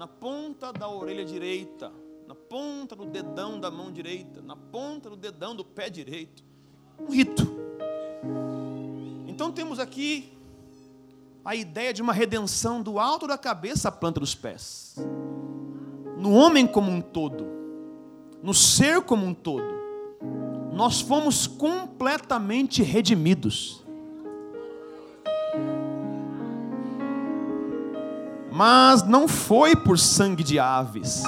na 0.01 0.09
ponta 0.09 0.72
da 0.72 0.88
orelha 0.88 1.26
direita, 1.26 1.92
na 2.26 2.34
ponta 2.34 2.96
do 2.96 3.05
dedão 3.05 3.61
da 3.61 3.70
mão 3.70 3.92
direita, 3.92 4.40
na 4.40 4.57
ponta 4.57 5.11
do 5.11 5.16
dedão 5.16 5.55
do 5.55 5.62
pé 5.62 5.90
direito. 5.90 6.42
Um 6.98 7.12
rito. 7.12 7.46
Então 9.28 9.53
temos 9.53 9.78
aqui 9.78 10.32
a 11.44 11.55
ideia 11.55 11.92
de 11.92 12.01
uma 12.01 12.14
redenção 12.14 12.80
do 12.80 12.98
alto 12.98 13.26
da 13.26 13.36
cabeça 13.36 13.90
à 13.90 13.92
planta 13.92 14.20
dos 14.20 14.34
pés. 14.34 14.96
No 16.16 16.32
homem 16.32 16.66
como 16.66 16.90
um 16.90 17.03
todo, 17.03 17.44
no 18.42 18.55
ser 18.55 19.03
como 19.03 19.26
um 19.26 19.34
todo 19.34 19.78
nós 20.72 21.03
fomos 21.03 21.46
completamente 21.46 22.82
redimidos. 22.82 23.84
Mas 28.62 29.02
não 29.02 29.26
foi 29.26 29.74
por 29.74 29.98
sangue 29.98 30.44
de 30.44 30.58
aves, 30.58 31.22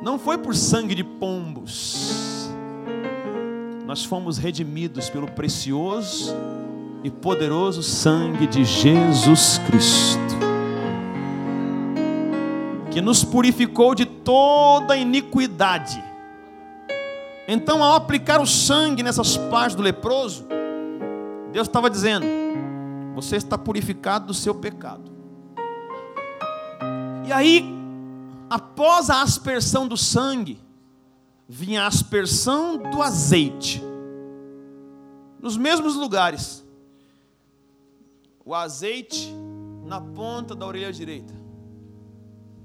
não 0.00 0.16
foi 0.16 0.38
por 0.38 0.54
sangue 0.54 0.94
de 0.94 1.02
pombos, 1.02 2.48
nós 3.84 4.04
fomos 4.04 4.38
redimidos 4.38 5.10
pelo 5.10 5.26
precioso 5.26 6.32
e 7.02 7.10
poderoso 7.10 7.82
sangue 7.82 8.46
de 8.46 8.64
Jesus 8.64 9.60
Cristo, 9.66 10.38
que 12.92 13.00
nos 13.00 13.24
purificou 13.24 13.92
de 13.92 14.06
toda 14.06 14.96
iniquidade. 14.96 16.00
Então, 17.48 17.82
ao 17.82 17.96
aplicar 17.96 18.40
o 18.40 18.46
sangue 18.46 19.02
nessas 19.02 19.36
partes 19.36 19.74
do 19.74 19.82
leproso, 19.82 20.46
Deus 21.50 21.66
estava 21.66 21.90
dizendo: 21.90 22.43
Você 23.14 23.36
está 23.36 23.56
purificado 23.56 24.26
do 24.26 24.34
seu 24.34 24.54
pecado. 24.54 25.12
E 27.26 27.32
aí, 27.32 27.64
após 28.50 29.08
a 29.10 29.22
aspersão 29.22 29.86
do 29.86 29.96
sangue, 29.96 30.60
vinha 31.48 31.84
a 31.84 31.86
aspersão 31.86 32.76
do 32.76 33.02
azeite. 33.02 33.82
Nos 35.40 35.56
mesmos 35.56 35.94
lugares. 35.94 36.64
O 38.44 38.54
azeite 38.54 39.32
na 39.84 40.00
ponta 40.00 40.54
da 40.54 40.66
orelha 40.66 40.92
direita. 40.92 41.34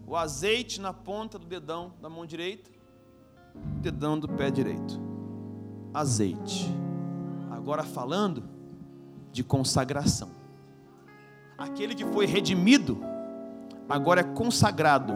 O 0.06 0.16
azeite 0.16 0.82
na 0.82 0.92
ponta 0.92 1.38
do 1.38 1.46
dedão 1.46 1.94
da 2.02 2.10
mão 2.10 2.26
direita 2.26 2.80
dedão 3.82 4.20
do 4.20 4.28
pé 4.28 4.50
direito. 4.50 5.00
Azeite. 5.94 6.70
Agora 7.50 7.84
falando 7.84 8.44
de 9.32 9.44
consagração. 9.44 10.39
Aquele 11.60 11.94
que 11.94 12.06
foi 12.06 12.26
redimido, 12.26 13.04
agora 13.88 14.22
é 14.22 14.24
consagrado 14.24 15.14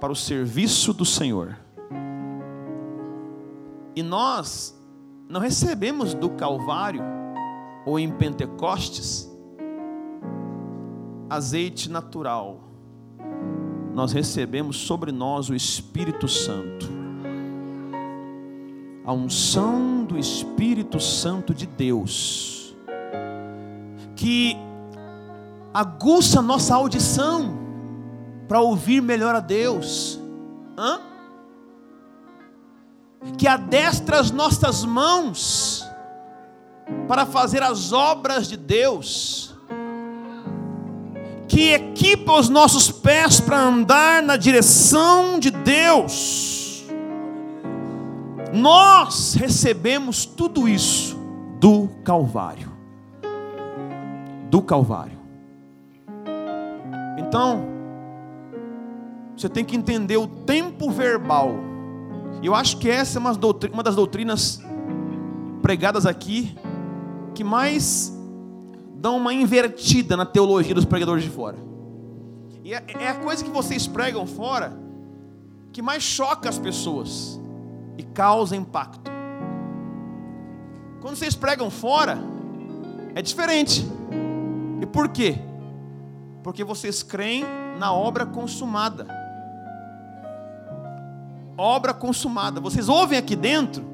para 0.00 0.12
o 0.12 0.16
serviço 0.16 0.92
do 0.92 1.04
Senhor. 1.04 1.56
E 3.94 4.02
nós 4.02 4.76
não 5.28 5.40
recebemos 5.40 6.14
do 6.14 6.30
Calvário 6.30 7.02
ou 7.86 7.98
em 7.98 8.10
Pentecostes 8.10 9.30
azeite 11.30 11.90
natural. 11.90 12.60
Nós 13.94 14.12
recebemos 14.12 14.76
sobre 14.76 15.12
nós 15.12 15.48
o 15.48 15.54
Espírito 15.54 16.26
Santo 16.26 16.98
a 19.08 19.12
unção 19.14 20.04
do 20.04 20.18
Espírito 20.18 21.00
Santo 21.00 21.54
de 21.54 21.64
Deus, 21.66 22.76
que 24.14 24.54
aguça 25.72 26.42
nossa 26.42 26.74
audição 26.74 27.58
para 28.46 28.60
ouvir 28.60 29.00
melhor 29.00 29.34
a 29.34 29.40
Deus, 29.40 30.18
Hã? 30.76 31.00
que 33.36 33.48
adestra 33.48 34.20
as 34.20 34.30
nossas 34.30 34.84
mãos 34.84 35.84
para 37.06 37.26
fazer 37.26 37.62
as 37.62 37.92
obras 37.92 38.48
de 38.48 38.56
Deus, 38.56 39.54
que 41.46 41.72
equipa 41.72 42.32
os 42.32 42.48
nossos 42.48 42.90
pés 42.90 43.40
para 43.40 43.60
andar 43.60 44.22
na 44.22 44.36
direção 44.36 45.38
de 45.38 45.50
Deus 45.50 46.58
nós 48.52 49.34
recebemos 49.34 50.24
tudo 50.24 50.68
isso 50.68 51.16
do 51.60 51.88
Calvário. 52.04 52.72
Do 54.50 54.62
Calvário. 54.62 55.17
Então, 57.18 57.64
você 59.36 59.48
tem 59.48 59.64
que 59.64 59.76
entender 59.76 60.16
o 60.16 60.26
tempo 60.26 60.90
verbal. 60.90 61.54
Eu 62.42 62.54
acho 62.54 62.78
que 62.78 62.88
essa 62.88 63.18
é 63.18 63.20
uma 63.20 63.82
das 63.82 63.96
doutrinas 63.96 64.62
pregadas 65.60 66.06
aqui 66.06 66.56
que 67.34 67.42
mais 67.42 68.16
dão 68.94 69.16
uma 69.16 69.34
invertida 69.34 70.16
na 70.16 70.24
teologia 70.24 70.74
dos 70.74 70.84
pregadores 70.84 71.22
de 71.24 71.30
fora. 71.30 71.56
E 72.64 72.72
é, 72.72 72.84
é 73.00 73.08
a 73.08 73.14
coisa 73.14 73.44
que 73.44 73.50
vocês 73.50 73.86
pregam 73.86 74.26
fora 74.26 74.78
que 75.72 75.82
mais 75.82 76.02
choca 76.02 76.48
as 76.48 76.58
pessoas 76.58 77.40
e 77.96 78.02
causa 78.02 78.56
impacto. 78.56 79.10
Quando 81.00 81.16
vocês 81.16 81.34
pregam 81.34 81.70
fora, 81.70 82.18
é 83.14 83.22
diferente. 83.22 83.86
E 84.80 84.86
por 84.86 85.08
quê? 85.08 85.38
Porque 86.42 86.64
vocês 86.64 87.02
creem 87.02 87.44
na 87.78 87.92
obra 87.92 88.24
consumada. 88.24 89.06
Obra 91.56 91.92
consumada. 91.92 92.60
Vocês 92.60 92.88
ouvem 92.88 93.18
aqui 93.18 93.34
dentro 93.34 93.84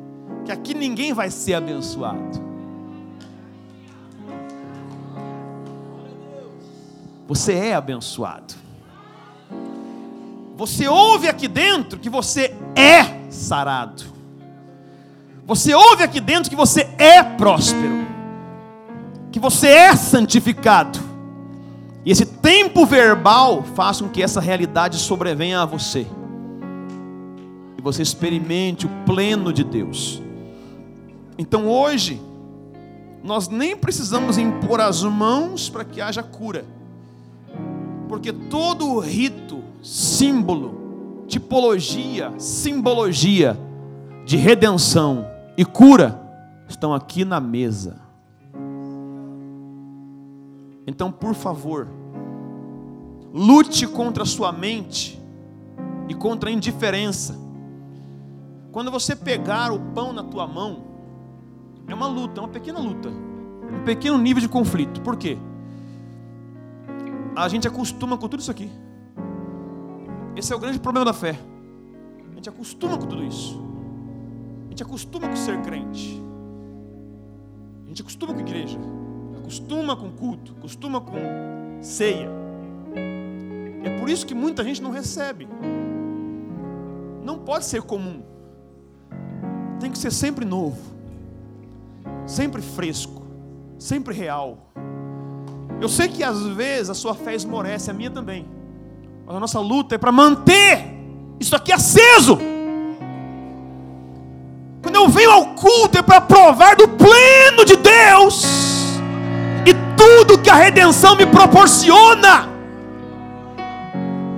que 0.45 0.53
aqui 0.53 0.75
ninguém 0.75 1.13
vai 1.13 1.31
ser 1.31 1.55
abençoado. 1.55 2.43
Você 7.27 7.55
é 7.55 7.75
abençoado. 7.75 8.55
Você 10.57 10.87
ouve 10.87 11.29
aqui 11.29 11.49
dentro 11.49 11.99
que 11.99 12.11
você 12.11 12.55
é 12.77 13.31
sarado. 13.31 14.05
Você 15.47 15.75
ouve 15.75 16.03
aqui 16.03 16.21
dentro 16.21 16.49
que 16.49 16.57
você 16.57 16.89
é 16.97 17.23
próspero, 17.23 18.07
que 19.31 19.39
você 19.39 19.69
é 19.69 19.97
santificado. 19.97 20.99
E 22.05 22.11
esse 22.11 22.27
tempo 22.27 22.85
verbal 22.85 23.63
faz 23.63 24.01
com 24.01 24.09
que 24.09 24.23
essa 24.23 24.41
realidade 24.41 24.99
sobrevenha 24.99 25.63
a 25.63 25.65
você. 25.65 26.07
E 27.79 27.83
você 27.83 28.03
experimente 28.03 28.87
o 28.87 28.91
pleno 29.07 29.53
de 29.53 29.65
Deus. 29.65 30.23
Então 31.39 31.67
hoje, 31.67 32.21
nós 33.23 33.49
nem 33.49 33.75
precisamos 33.75 34.37
impor 34.37 34.81
as 34.81 35.03
mãos 35.03 35.71
para 35.71 35.85
que 35.85 36.01
haja 36.01 36.23
cura. 36.23 36.67
Porque 38.07 38.33
todo 38.33 38.87
o 38.87 39.01
rito, 39.01 39.65
símbolo, 39.83 41.25
tipologia, 41.27 42.35
simbologia 42.39 43.59
de 44.27 44.37
redenção 44.37 45.27
e 45.57 45.65
cura 45.65 46.21
estão 46.69 46.93
aqui 46.93 47.25
na 47.25 47.41
mesa. 47.41 48.04
Então, 50.87 51.11
por 51.11 51.35
favor, 51.35 51.89
lute 53.33 53.87
contra 53.87 54.23
a 54.23 54.27
sua 54.27 54.53
mente 54.53 55.21
e 56.09 56.15
contra 56.15 56.51
a 56.51 56.53
indiferença. 56.53 57.39
Quando 58.71 58.91
você 58.91 59.17
pegar 59.17 59.73
o 59.73 59.79
pão 59.93 60.13
na 60.13 60.23
tua 60.23 60.47
mão, 60.47 60.85
é 61.87 61.95
uma 61.95 62.07
luta, 62.07 62.41
é 62.41 62.45
uma 62.45 62.51
pequena 62.51 62.79
luta, 62.79 63.09
um 63.09 63.85
pequeno 63.85 64.19
nível 64.19 64.41
de 64.41 64.49
conflito. 64.49 65.01
Por 65.01 65.17
quê? 65.17 65.39
A 67.37 67.49
gente 67.49 67.67
acostuma 67.67 68.17
com 68.17 68.29
tudo 68.29 68.41
isso 68.41 68.51
aqui. 68.51 68.71
Esse 70.37 70.53
é 70.53 70.57
o 70.57 70.59
grande 70.59 70.79
problema 70.79 71.05
da 71.05 71.13
fé. 71.13 71.39
A 72.31 72.35
gente 72.35 72.49
acostuma 72.49 72.99
com 72.99 73.07
tudo 73.07 73.25
isso. 73.25 73.61
A 74.67 74.71
gente 74.71 74.83
acostuma 74.83 75.29
com 75.29 75.37
ser 75.37 75.61
crente. 75.63 76.23
A 77.85 77.89
gente 77.89 78.03
acostuma 78.03 78.35
com 78.35 78.41
igreja. 78.41 78.79
Acostuma 79.45 79.95
com 79.95 80.11
culto. 80.11 80.55
Acostuma 80.59 81.03
com 81.03 81.19
ceia. 81.83 82.31
É 83.85 83.91
por 83.99 84.09
isso 84.09 84.25
que 84.25 84.35
muita 84.35 84.65
gente 84.65 84.83
não 84.83 84.91
recebe. 84.91 85.47
Não 87.23 87.39
pode 87.39 87.67
ser 87.67 87.83
comum. 87.83 88.23
tem 89.79 89.91
que 89.91 89.99
ser 89.99 90.11
sempre 90.11 90.47
novo, 90.47 90.79
sempre 92.27 92.63
fresco, 92.63 93.23
sempre 93.79 94.15
real. 94.15 94.71
Eu 95.79 95.91
sei 95.91 96.09
que 96.09 96.23
às 96.23 96.41
vezes 96.47 96.89
a 96.89 96.95
sua 96.95 97.15
fé 97.15 97.35
esmorece, 97.35 97.91
a 97.91 97.95
minha 97.95 98.11
também. 98.11 98.47
Mas 99.27 99.37
a 99.37 99.41
nossa 99.41 99.61
luta 99.61 99.95
é 99.95 99.99
para 99.99 100.11
manter 100.11 100.87
isso 101.39 101.55
aqui 101.55 101.71
aceso. 101.71 102.39
Quando 104.81 104.97
eu 104.97 105.09
venho 105.09 105.31
ao 105.31 105.55
culto 105.55 105.99
é 105.99 106.03
para 106.03 106.21
provar 106.23 106.77
do 106.77 106.89
pleno 106.89 107.65
de 107.67 107.77
Deus 107.77 108.84
e 109.67 109.75
tudo 109.97 110.39
que 110.39 110.51
a 110.51 110.55
redenção 110.55 111.17
me 111.17 111.27
proporciona. 111.27 112.49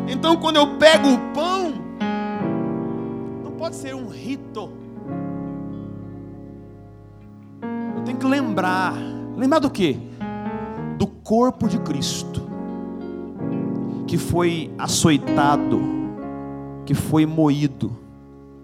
Então, 0.09 0.37
quando 0.37 0.57
eu 0.57 0.77
pego 0.77 1.09
o 1.09 1.19
pão, 1.35 1.75
não 3.43 3.51
pode 3.53 3.77
ser 3.77 3.95
um 3.95 4.09
rito. 4.09 4.71
Eu 7.97 8.03
tenho 8.05 8.19
que 8.19 8.27
lembrar. 8.27 8.95
Lembrar 9.37 9.59
do 9.59 9.71
quê? 9.71 9.99
Do 10.97 11.07
corpo 11.07 11.69
de 11.69 11.79
Cristo, 11.81 12.43
que 14.07 14.17
foi 14.17 14.73
açoitado, 14.79 15.81
que 16.87 16.95
foi 16.95 17.27
moído, 17.27 17.95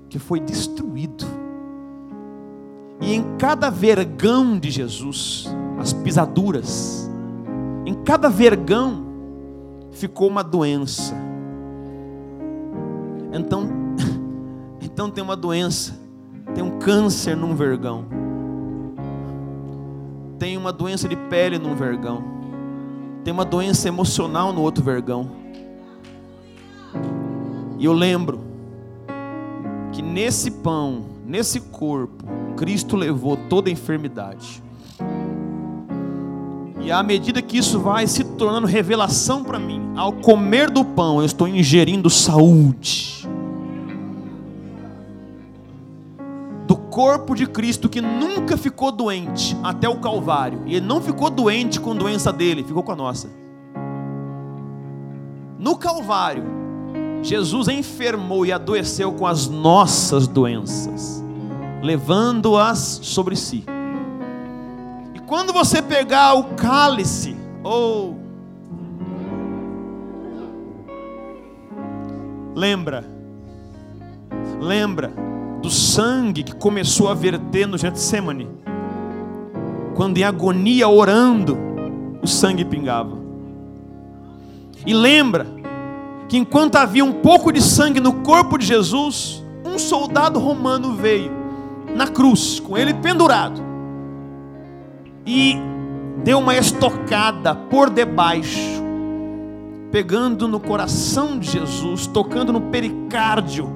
que 0.08 0.18
foi 0.18 0.40
destruído. 0.40 1.26
E 3.00 3.14
em 3.14 3.36
cada 3.36 3.68
vergão 3.68 4.58
de 4.58 4.70
Jesus, 4.70 5.52
as 5.82 5.92
pisaduras, 5.92 7.10
em 7.84 7.92
cada 8.04 8.28
vergão 8.28 9.04
ficou 9.90 10.28
uma 10.28 10.44
doença. 10.44 11.12
Então, 13.32 13.68
então 14.80 15.10
tem 15.10 15.24
uma 15.24 15.34
doença, 15.34 15.98
tem 16.54 16.62
um 16.62 16.78
câncer 16.78 17.36
num 17.36 17.56
vergão, 17.56 18.04
tem 20.38 20.56
uma 20.56 20.72
doença 20.72 21.08
de 21.08 21.16
pele 21.16 21.58
num 21.58 21.74
vergão, 21.74 22.22
tem 23.24 23.34
uma 23.34 23.44
doença 23.44 23.88
emocional 23.88 24.52
no 24.52 24.62
outro 24.62 24.84
vergão. 24.84 25.28
E 27.76 27.84
eu 27.84 27.92
lembro 27.92 28.38
que 29.90 30.00
nesse 30.00 30.48
pão, 30.48 31.06
nesse 31.26 31.58
corpo, 31.58 32.24
Cristo 32.56 32.96
levou 32.96 33.36
toda 33.48 33.68
a 33.68 33.72
enfermidade. 33.72 34.62
E 36.84 36.90
à 36.90 37.00
medida 37.00 37.40
que 37.40 37.56
isso 37.56 37.78
vai 37.78 38.08
se 38.08 38.24
tornando 38.24 38.66
revelação 38.66 39.44
para 39.44 39.58
mim, 39.58 39.92
ao 39.96 40.12
comer 40.12 40.68
do 40.68 40.84
pão, 40.84 41.20
eu 41.20 41.24
estou 41.24 41.46
ingerindo 41.46 42.10
saúde. 42.10 43.28
Do 46.66 46.76
corpo 46.76 47.36
de 47.36 47.46
Cristo 47.46 47.88
que 47.88 48.00
nunca 48.00 48.56
ficou 48.56 48.90
doente 48.90 49.56
até 49.62 49.88
o 49.88 50.00
Calvário. 50.00 50.62
E 50.66 50.74
ele 50.74 50.86
não 50.86 51.00
ficou 51.00 51.30
doente 51.30 51.78
com 51.78 51.92
a 51.92 51.94
doença 51.94 52.32
dele, 52.32 52.64
ficou 52.64 52.82
com 52.82 52.92
a 52.92 52.96
nossa. 52.96 53.30
No 55.56 55.76
Calvário, 55.76 56.44
Jesus 57.22 57.68
enfermou 57.68 58.44
e 58.44 58.50
adoeceu 58.50 59.12
com 59.12 59.24
as 59.24 59.46
nossas 59.46 60.26
doenças, 60.26 61.22
levando-as 61.80 62.98
sobre 63.02 63.36
si 63.36 63.64
quando 65.32 65.50
você 65.50 65.80
pegar 65.80 66.34
o 66.34 66.44
cálice, 66.56 67.34
ou. 67.64 68.18
Lembra, 72.54 73.02
lembra 74.60 75.10
do 75.62 75.70
sangue 75.70 76.42
que 76.42 76.54
começou 76.54 77.08
a 77.08 77.14
verter 77.14 77.66
no 77.66 77.78
Getsemane, 77.78 78.46
quando 79.94 80.18
em 80.18 80.22
agonia 80.22 80.86
orando, 80.86 81.56
o 82.20 82.26
sangue 82.26 82.66
pingava. 82.66 83.16
E 84.84 84.92
lembra 84.92 85.46
que 86.28 86.36
enquanto 86.36 86.76
havia 86.76 87.06
um 87.06 87.22
pouco 87.22 87.50
de 87.50 87.62
sangue 87.62 88.00
no 88.00 88.20
corpo 88.20 88.58
de 88.58 88.66
Jesus, 88.66 89.42
um 89.64 89.78
soldado 89.78 90.38
romano 90.38 90.92
veio 90.92 91.32
na 91.96 92.06
cruz, 92.06 92.60
com 92.60 92.76
ele 92.76 92.92
pendurado 92.92 93.71
e 95.26 95.56
deu 96.24 96.38
uma 96.38 96.56
estocada 96.56 97.54
por 97.54 97.90
debaixo, 97.90 98.82
pegando 99.90 100.48
no 100.48 100.60
coração 100.60 101.38
de 101.38 101.50
Jesus, 101.50 102.06
tocando 102.06 102.52
no 102.52 102.60
pericárdio. 102.60 103.68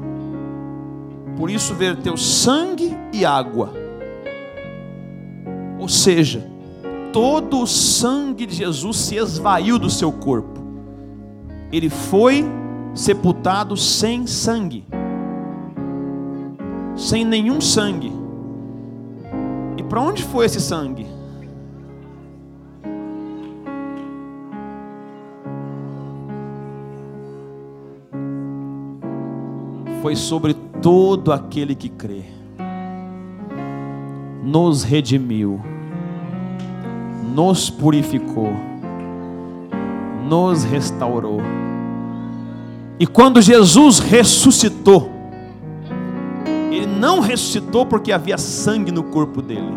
Por 1.36 1.51
isso 1.51 1.74
verteu 1.74 2.16
sangue 2.16 2.97
e 3.12 3.24
água. 3.24 3.72
Ou 5.78 5.88
seja, 5.88 6.49
todo 7.12 7.61
o 7.61 7.66
sangue 7.66 8.47
de 8.47 8.55
Jesus 8.55 8.97
se 8.97 9.16
esvaiu 9.16 9.78
do 9.78 9.90
seu 9.90 10.11
corpo. 10.11 10.61
Ele 11.70 11.90
foi 11.90 12.44
sepultado 12.94 13.76
sem 13.76 14.26
sangue. 14.26 14.86
Sem 16.97 17.24
nenhum 17.24 17.61
sangue. 17.61 18.12
E 19.76 19.82
para 19.82 20.01
onde 20.01 20.22
foi 20.22 20.47
esse 20.47 20.61
sangue? 20.61 21.16
Foi 30.07 30.14
sobre 30.14 30.54
todo 30.54 31.32
aquele 31.32 31.74
que 31.74 31.88
crê. 31.88 32.22
Nos 34.40 34.84
redimiu, 34.84 35.61
nos 37.34 37.68
purificou, 37.68 38.52
nos 40.28 40.62
restaurou. 40.62 41.40
E 43.00 43.04
quando 43.04 43.42
Jesus 43.42 43.98
ressuscitou, 43.98 45.11
ele 46.70 46.86
não 46.86 47.18
ressuscitou 47.18 47.84
porque 47.84 48.12
havia 48.12 48.38
sangue 48.38 48.92
no 48.92 49.02
corpo 49.02 49.42
dele, 49.42 49.74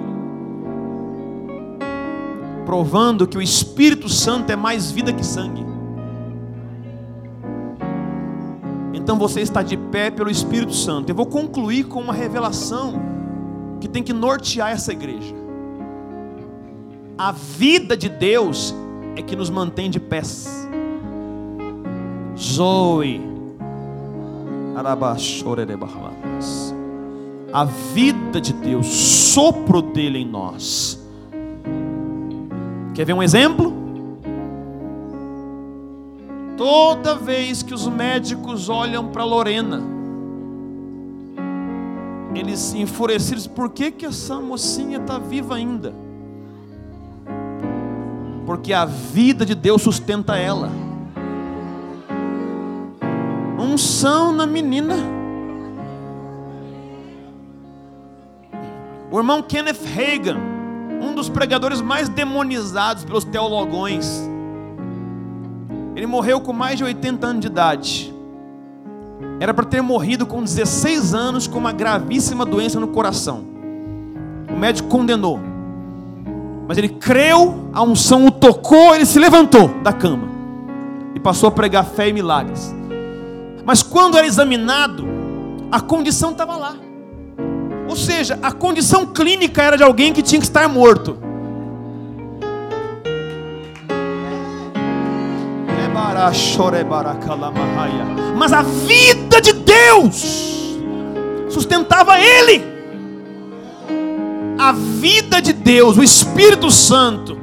provando 2.68 3.26
que 3.26 3.36
o 3.36 3.42
Espírito 3.42 4.08
Santo 4.08 4.52
é 4.52 4.56
mais 4.56 4.92
vida 4.92 5.12
que 5.12 5.26
sangue. 5.26 5.66
Então 9.10 9.18
você 9.18 9.42
está 9.42 9.64
de 9.64 9.76
pé 9.76 10.12
pelo 10.12 10.30
Espírito 10.30 10.72
Santo. 10.72 11.10
Eu 11.10 11.16
vou 11.16 11.26
concluir 11.26 11.86
com 11.86 12.00
uma 12.00 12.14
revelação 12.14 12.94
que 13.82 13.88
tem 13.88 14.04
que 14.04 14.14
nortear 14.14 14.70
essa 14.70 14.92
igreja. 14.92 15.34
A 17.18 17.32
vida 17.32 17.98
de 17.98 18.08
Deus 18.08 18.72
é 19.16 19.24
que 19.24 19.36
nos 19.36 19.50
mantém 19.50 19.90
de 19.90 20.00
pés. 20.00 20.70
Zoe. 22.38 23.20
A 27.52 27.66
vida 27.66 28.40
de 28.40 28.54
Deus, 28.54 28.86
sopro 28.86 29.82
dele 29.82 30.20
em 30.20 30.26
nós. 30.28 31.04
Quer 32.94 33.06
ver 33.06 33.14
um 33.14 33.24
exemplo? 33.24 33.79
Toda 36.60 37.16
vez 37.16 37.64
que 37.64 37.74
os 37.74 37.88
médicos 37.88 38.68
olham 38.68 39.08
para 39.08 39.24
Lorena, 39.24 39.82
eles 42.36 42.74
enfurecidos, 42.74 43.48
por 43.48 43.70
que, 43.70 43.90
que 43.90 44.06
essa 44.06 44.42
mocinha 44.42 44.98
está 44.98 45.18
viva 45.18 45.56
ainda? 45.56 45.94
Porque 48.46 48.74
a 48.74 48.84
vida 48.84 49.46
de 49.46 49.56
Deus 49.56 49.82
sustenta 49.82 50.36
ela. 50.36 50.70
Unção 53.58 54.34
na 54.34 54.46
menina. 54.46 54.98
O 59.10 59.18
irmão 59.18 59.42
Kenneth 59.42 59.86
Reagan, 59.96 60.36
um 61.02 61.16
dos 61.16 61.30
pregadores 61.30 61.80
mais 61.80 62.10
demonizados 62.10 63.06
pelos 63.06 63.24
teologões, 63.24 64.29
ele 65.96 66.06
morreu 66.06 66.40
com 66.42 66.54
mais 66.54 66.78
de 66.78 66.84
80 66.84 67.28
anos 67.28 67.42
de 67.42 67.48
idade. 67.48 68.14
Era 69.40 69.54
para 69.54 69.66
ter 69.66 69.82
morrido 69.82 70.26
com 70.26 70.44
16 70.44 71.14
anos 71.14 71.48
com 71.48 71.58
uma 71.58 71.72
gravíssima 71.72 72.46
doença 72.46 72.80
no 72.80 72.88
coração. 72.88 73.44
O 74.54 74.58
médico 74.58 74.90
condenou. 74.90 75.40
Mas 76.68 76.78
ele 76.78 76.90
creu, 76.90 77.70
a 77.74 77.82
unção 77.82 78.26
o 78.28 78.32
tocou, 78.32 78.96
ele 78.96 79.06
se 79.06 79.20
levantou 79.20 79.70
da 79.82 79.92
cama 79.92 80.30
e 81.16 81.20
passou 81.20 81.50
a 81.50 81.52
pregar 81.52 81.86
fé 81.86 82.10
e 82.10 82.14
milagres. 82.14 82.74
Mas 83.66 83.82
quando 83.82 84.18
era 84.18 84.28
examinado, 84.28 85.08
a 85.72 85.80
condição 85.80 86.32
estava 86.32 86.56
lá. 86.56 86.76
Ou 87.88 87.96
seja, 87.96 88.38
a 88.44 88.52
condição 88.52 89.06
clínica 89.06 89.64
era 89.64 89.78
de 89.78 89.84
alguém 89.84 90.14
que 90.14 90.22
tinha 90.22 90.40
que 90.40 90.46
estar 90.46 90.68
morto. 90.68 91.18
Mas 98.38 98.54
a 98.54 98.62
vida 98.62 99.42
de 99.42 99.54
Deus 99.54 100.78
sustentava 101.50 102.20
ele. 102.20 102.64
a 104.58 104.74
vida 104.74 105.42
de 105.42 105.54
Deus, 105.54 105.98
o 105.98 106.04
Espírito 106.04 106.70
Santo. 106.70 107.38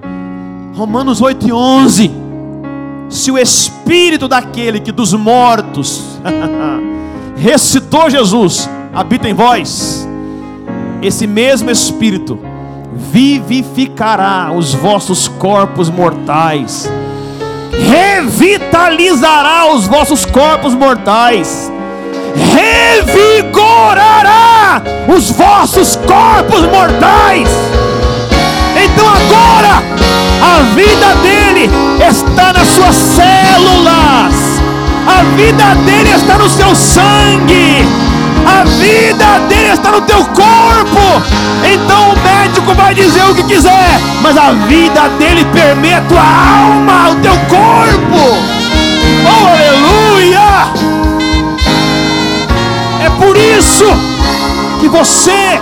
Romanos 0.74 1.22
8 1.22 1.48
e 1.48 1.52
11. 1.52 2.10
Se 3.08 3.30
o 3.30 3.38
Espírito 3.38 4.28
daquele 4.28 4.80
que 4.80 4.92
dos 4.92 5.14
mortos 5.14 6.18
recitou 7.36 8.10
Jesus 8.10 8.68
habita 8.92 9.28
em 9.28 9.34
vós, 9.34 10.06
esse 11.02 11.26
mesmo 11.26 11.70
Espírito 11.70 12.38
vivificará 12.94 14.52
os 14.52 14.74
vossos 14.74 15.28
corpos 15.28 15.88
mortais, 15.88 16.90
revitalizará 17.78 19.66
os 19.72 19.86
vossos 19.86 20.24
corpos 20.24 20.74
mortais, 20.74 21.70
revigorará 23.04 24.82
os 25.08 25.30
vossos 25.30 25.96
corpos 25.96 26.62
mortais. 26.62 27.48
Então 28.84 29.06
agora 29.08 29.82
a 30.42 30.62
vida 30.74 31.14
dele 31.22 31.70
está 32.08 32.52
nas 32.52 32.68
suas 32.68 32.96
células, 32.96 34.34
a 35.06 35.22
vida 35.36 35.74
dele 35.84 36.10
está 36.10 36.38
no 36.38 36.48
seu 36.48 36.74
sangue 36.74 38.05
a 38.46 38.64
vida 38.64 39.38
dele 39.48 39.70
está 39.70 39.90
no 39.90 40.00
teu 40.02 40.24
corpo. 40.26 41.22
Então 41.64 42.10
o 42.10 42.18
médico 42.22 42.74
vai 42.74 42.94
dizer 42.94 43.24
o 43.24 43.34
que 43.34 43.42
quiser, 43.42 44.00
mas 44.22 44.36
a 44.36 44.52
vida 44.52 45.08
dele 45.18 45.44
permeia 45.52 45.98
a 45.98 46.02
tua 46.02 46.20
alma, 46.20 47.10
o 47.10 47.14
teu 47.16 47.36
corpo. 47.48 48.56
Oh, 49.24 49.46
aleluia! 49.48 50.46
É 53.04 53.10
por 53.18 53.36
isso 53.36 53.84
que 54.80 54.88
você 54.88 55.60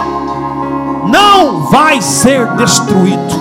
não 1.07 1.63
vai 1.71 2.01
ser 2.01 2.47
destruído. 2.55 3.34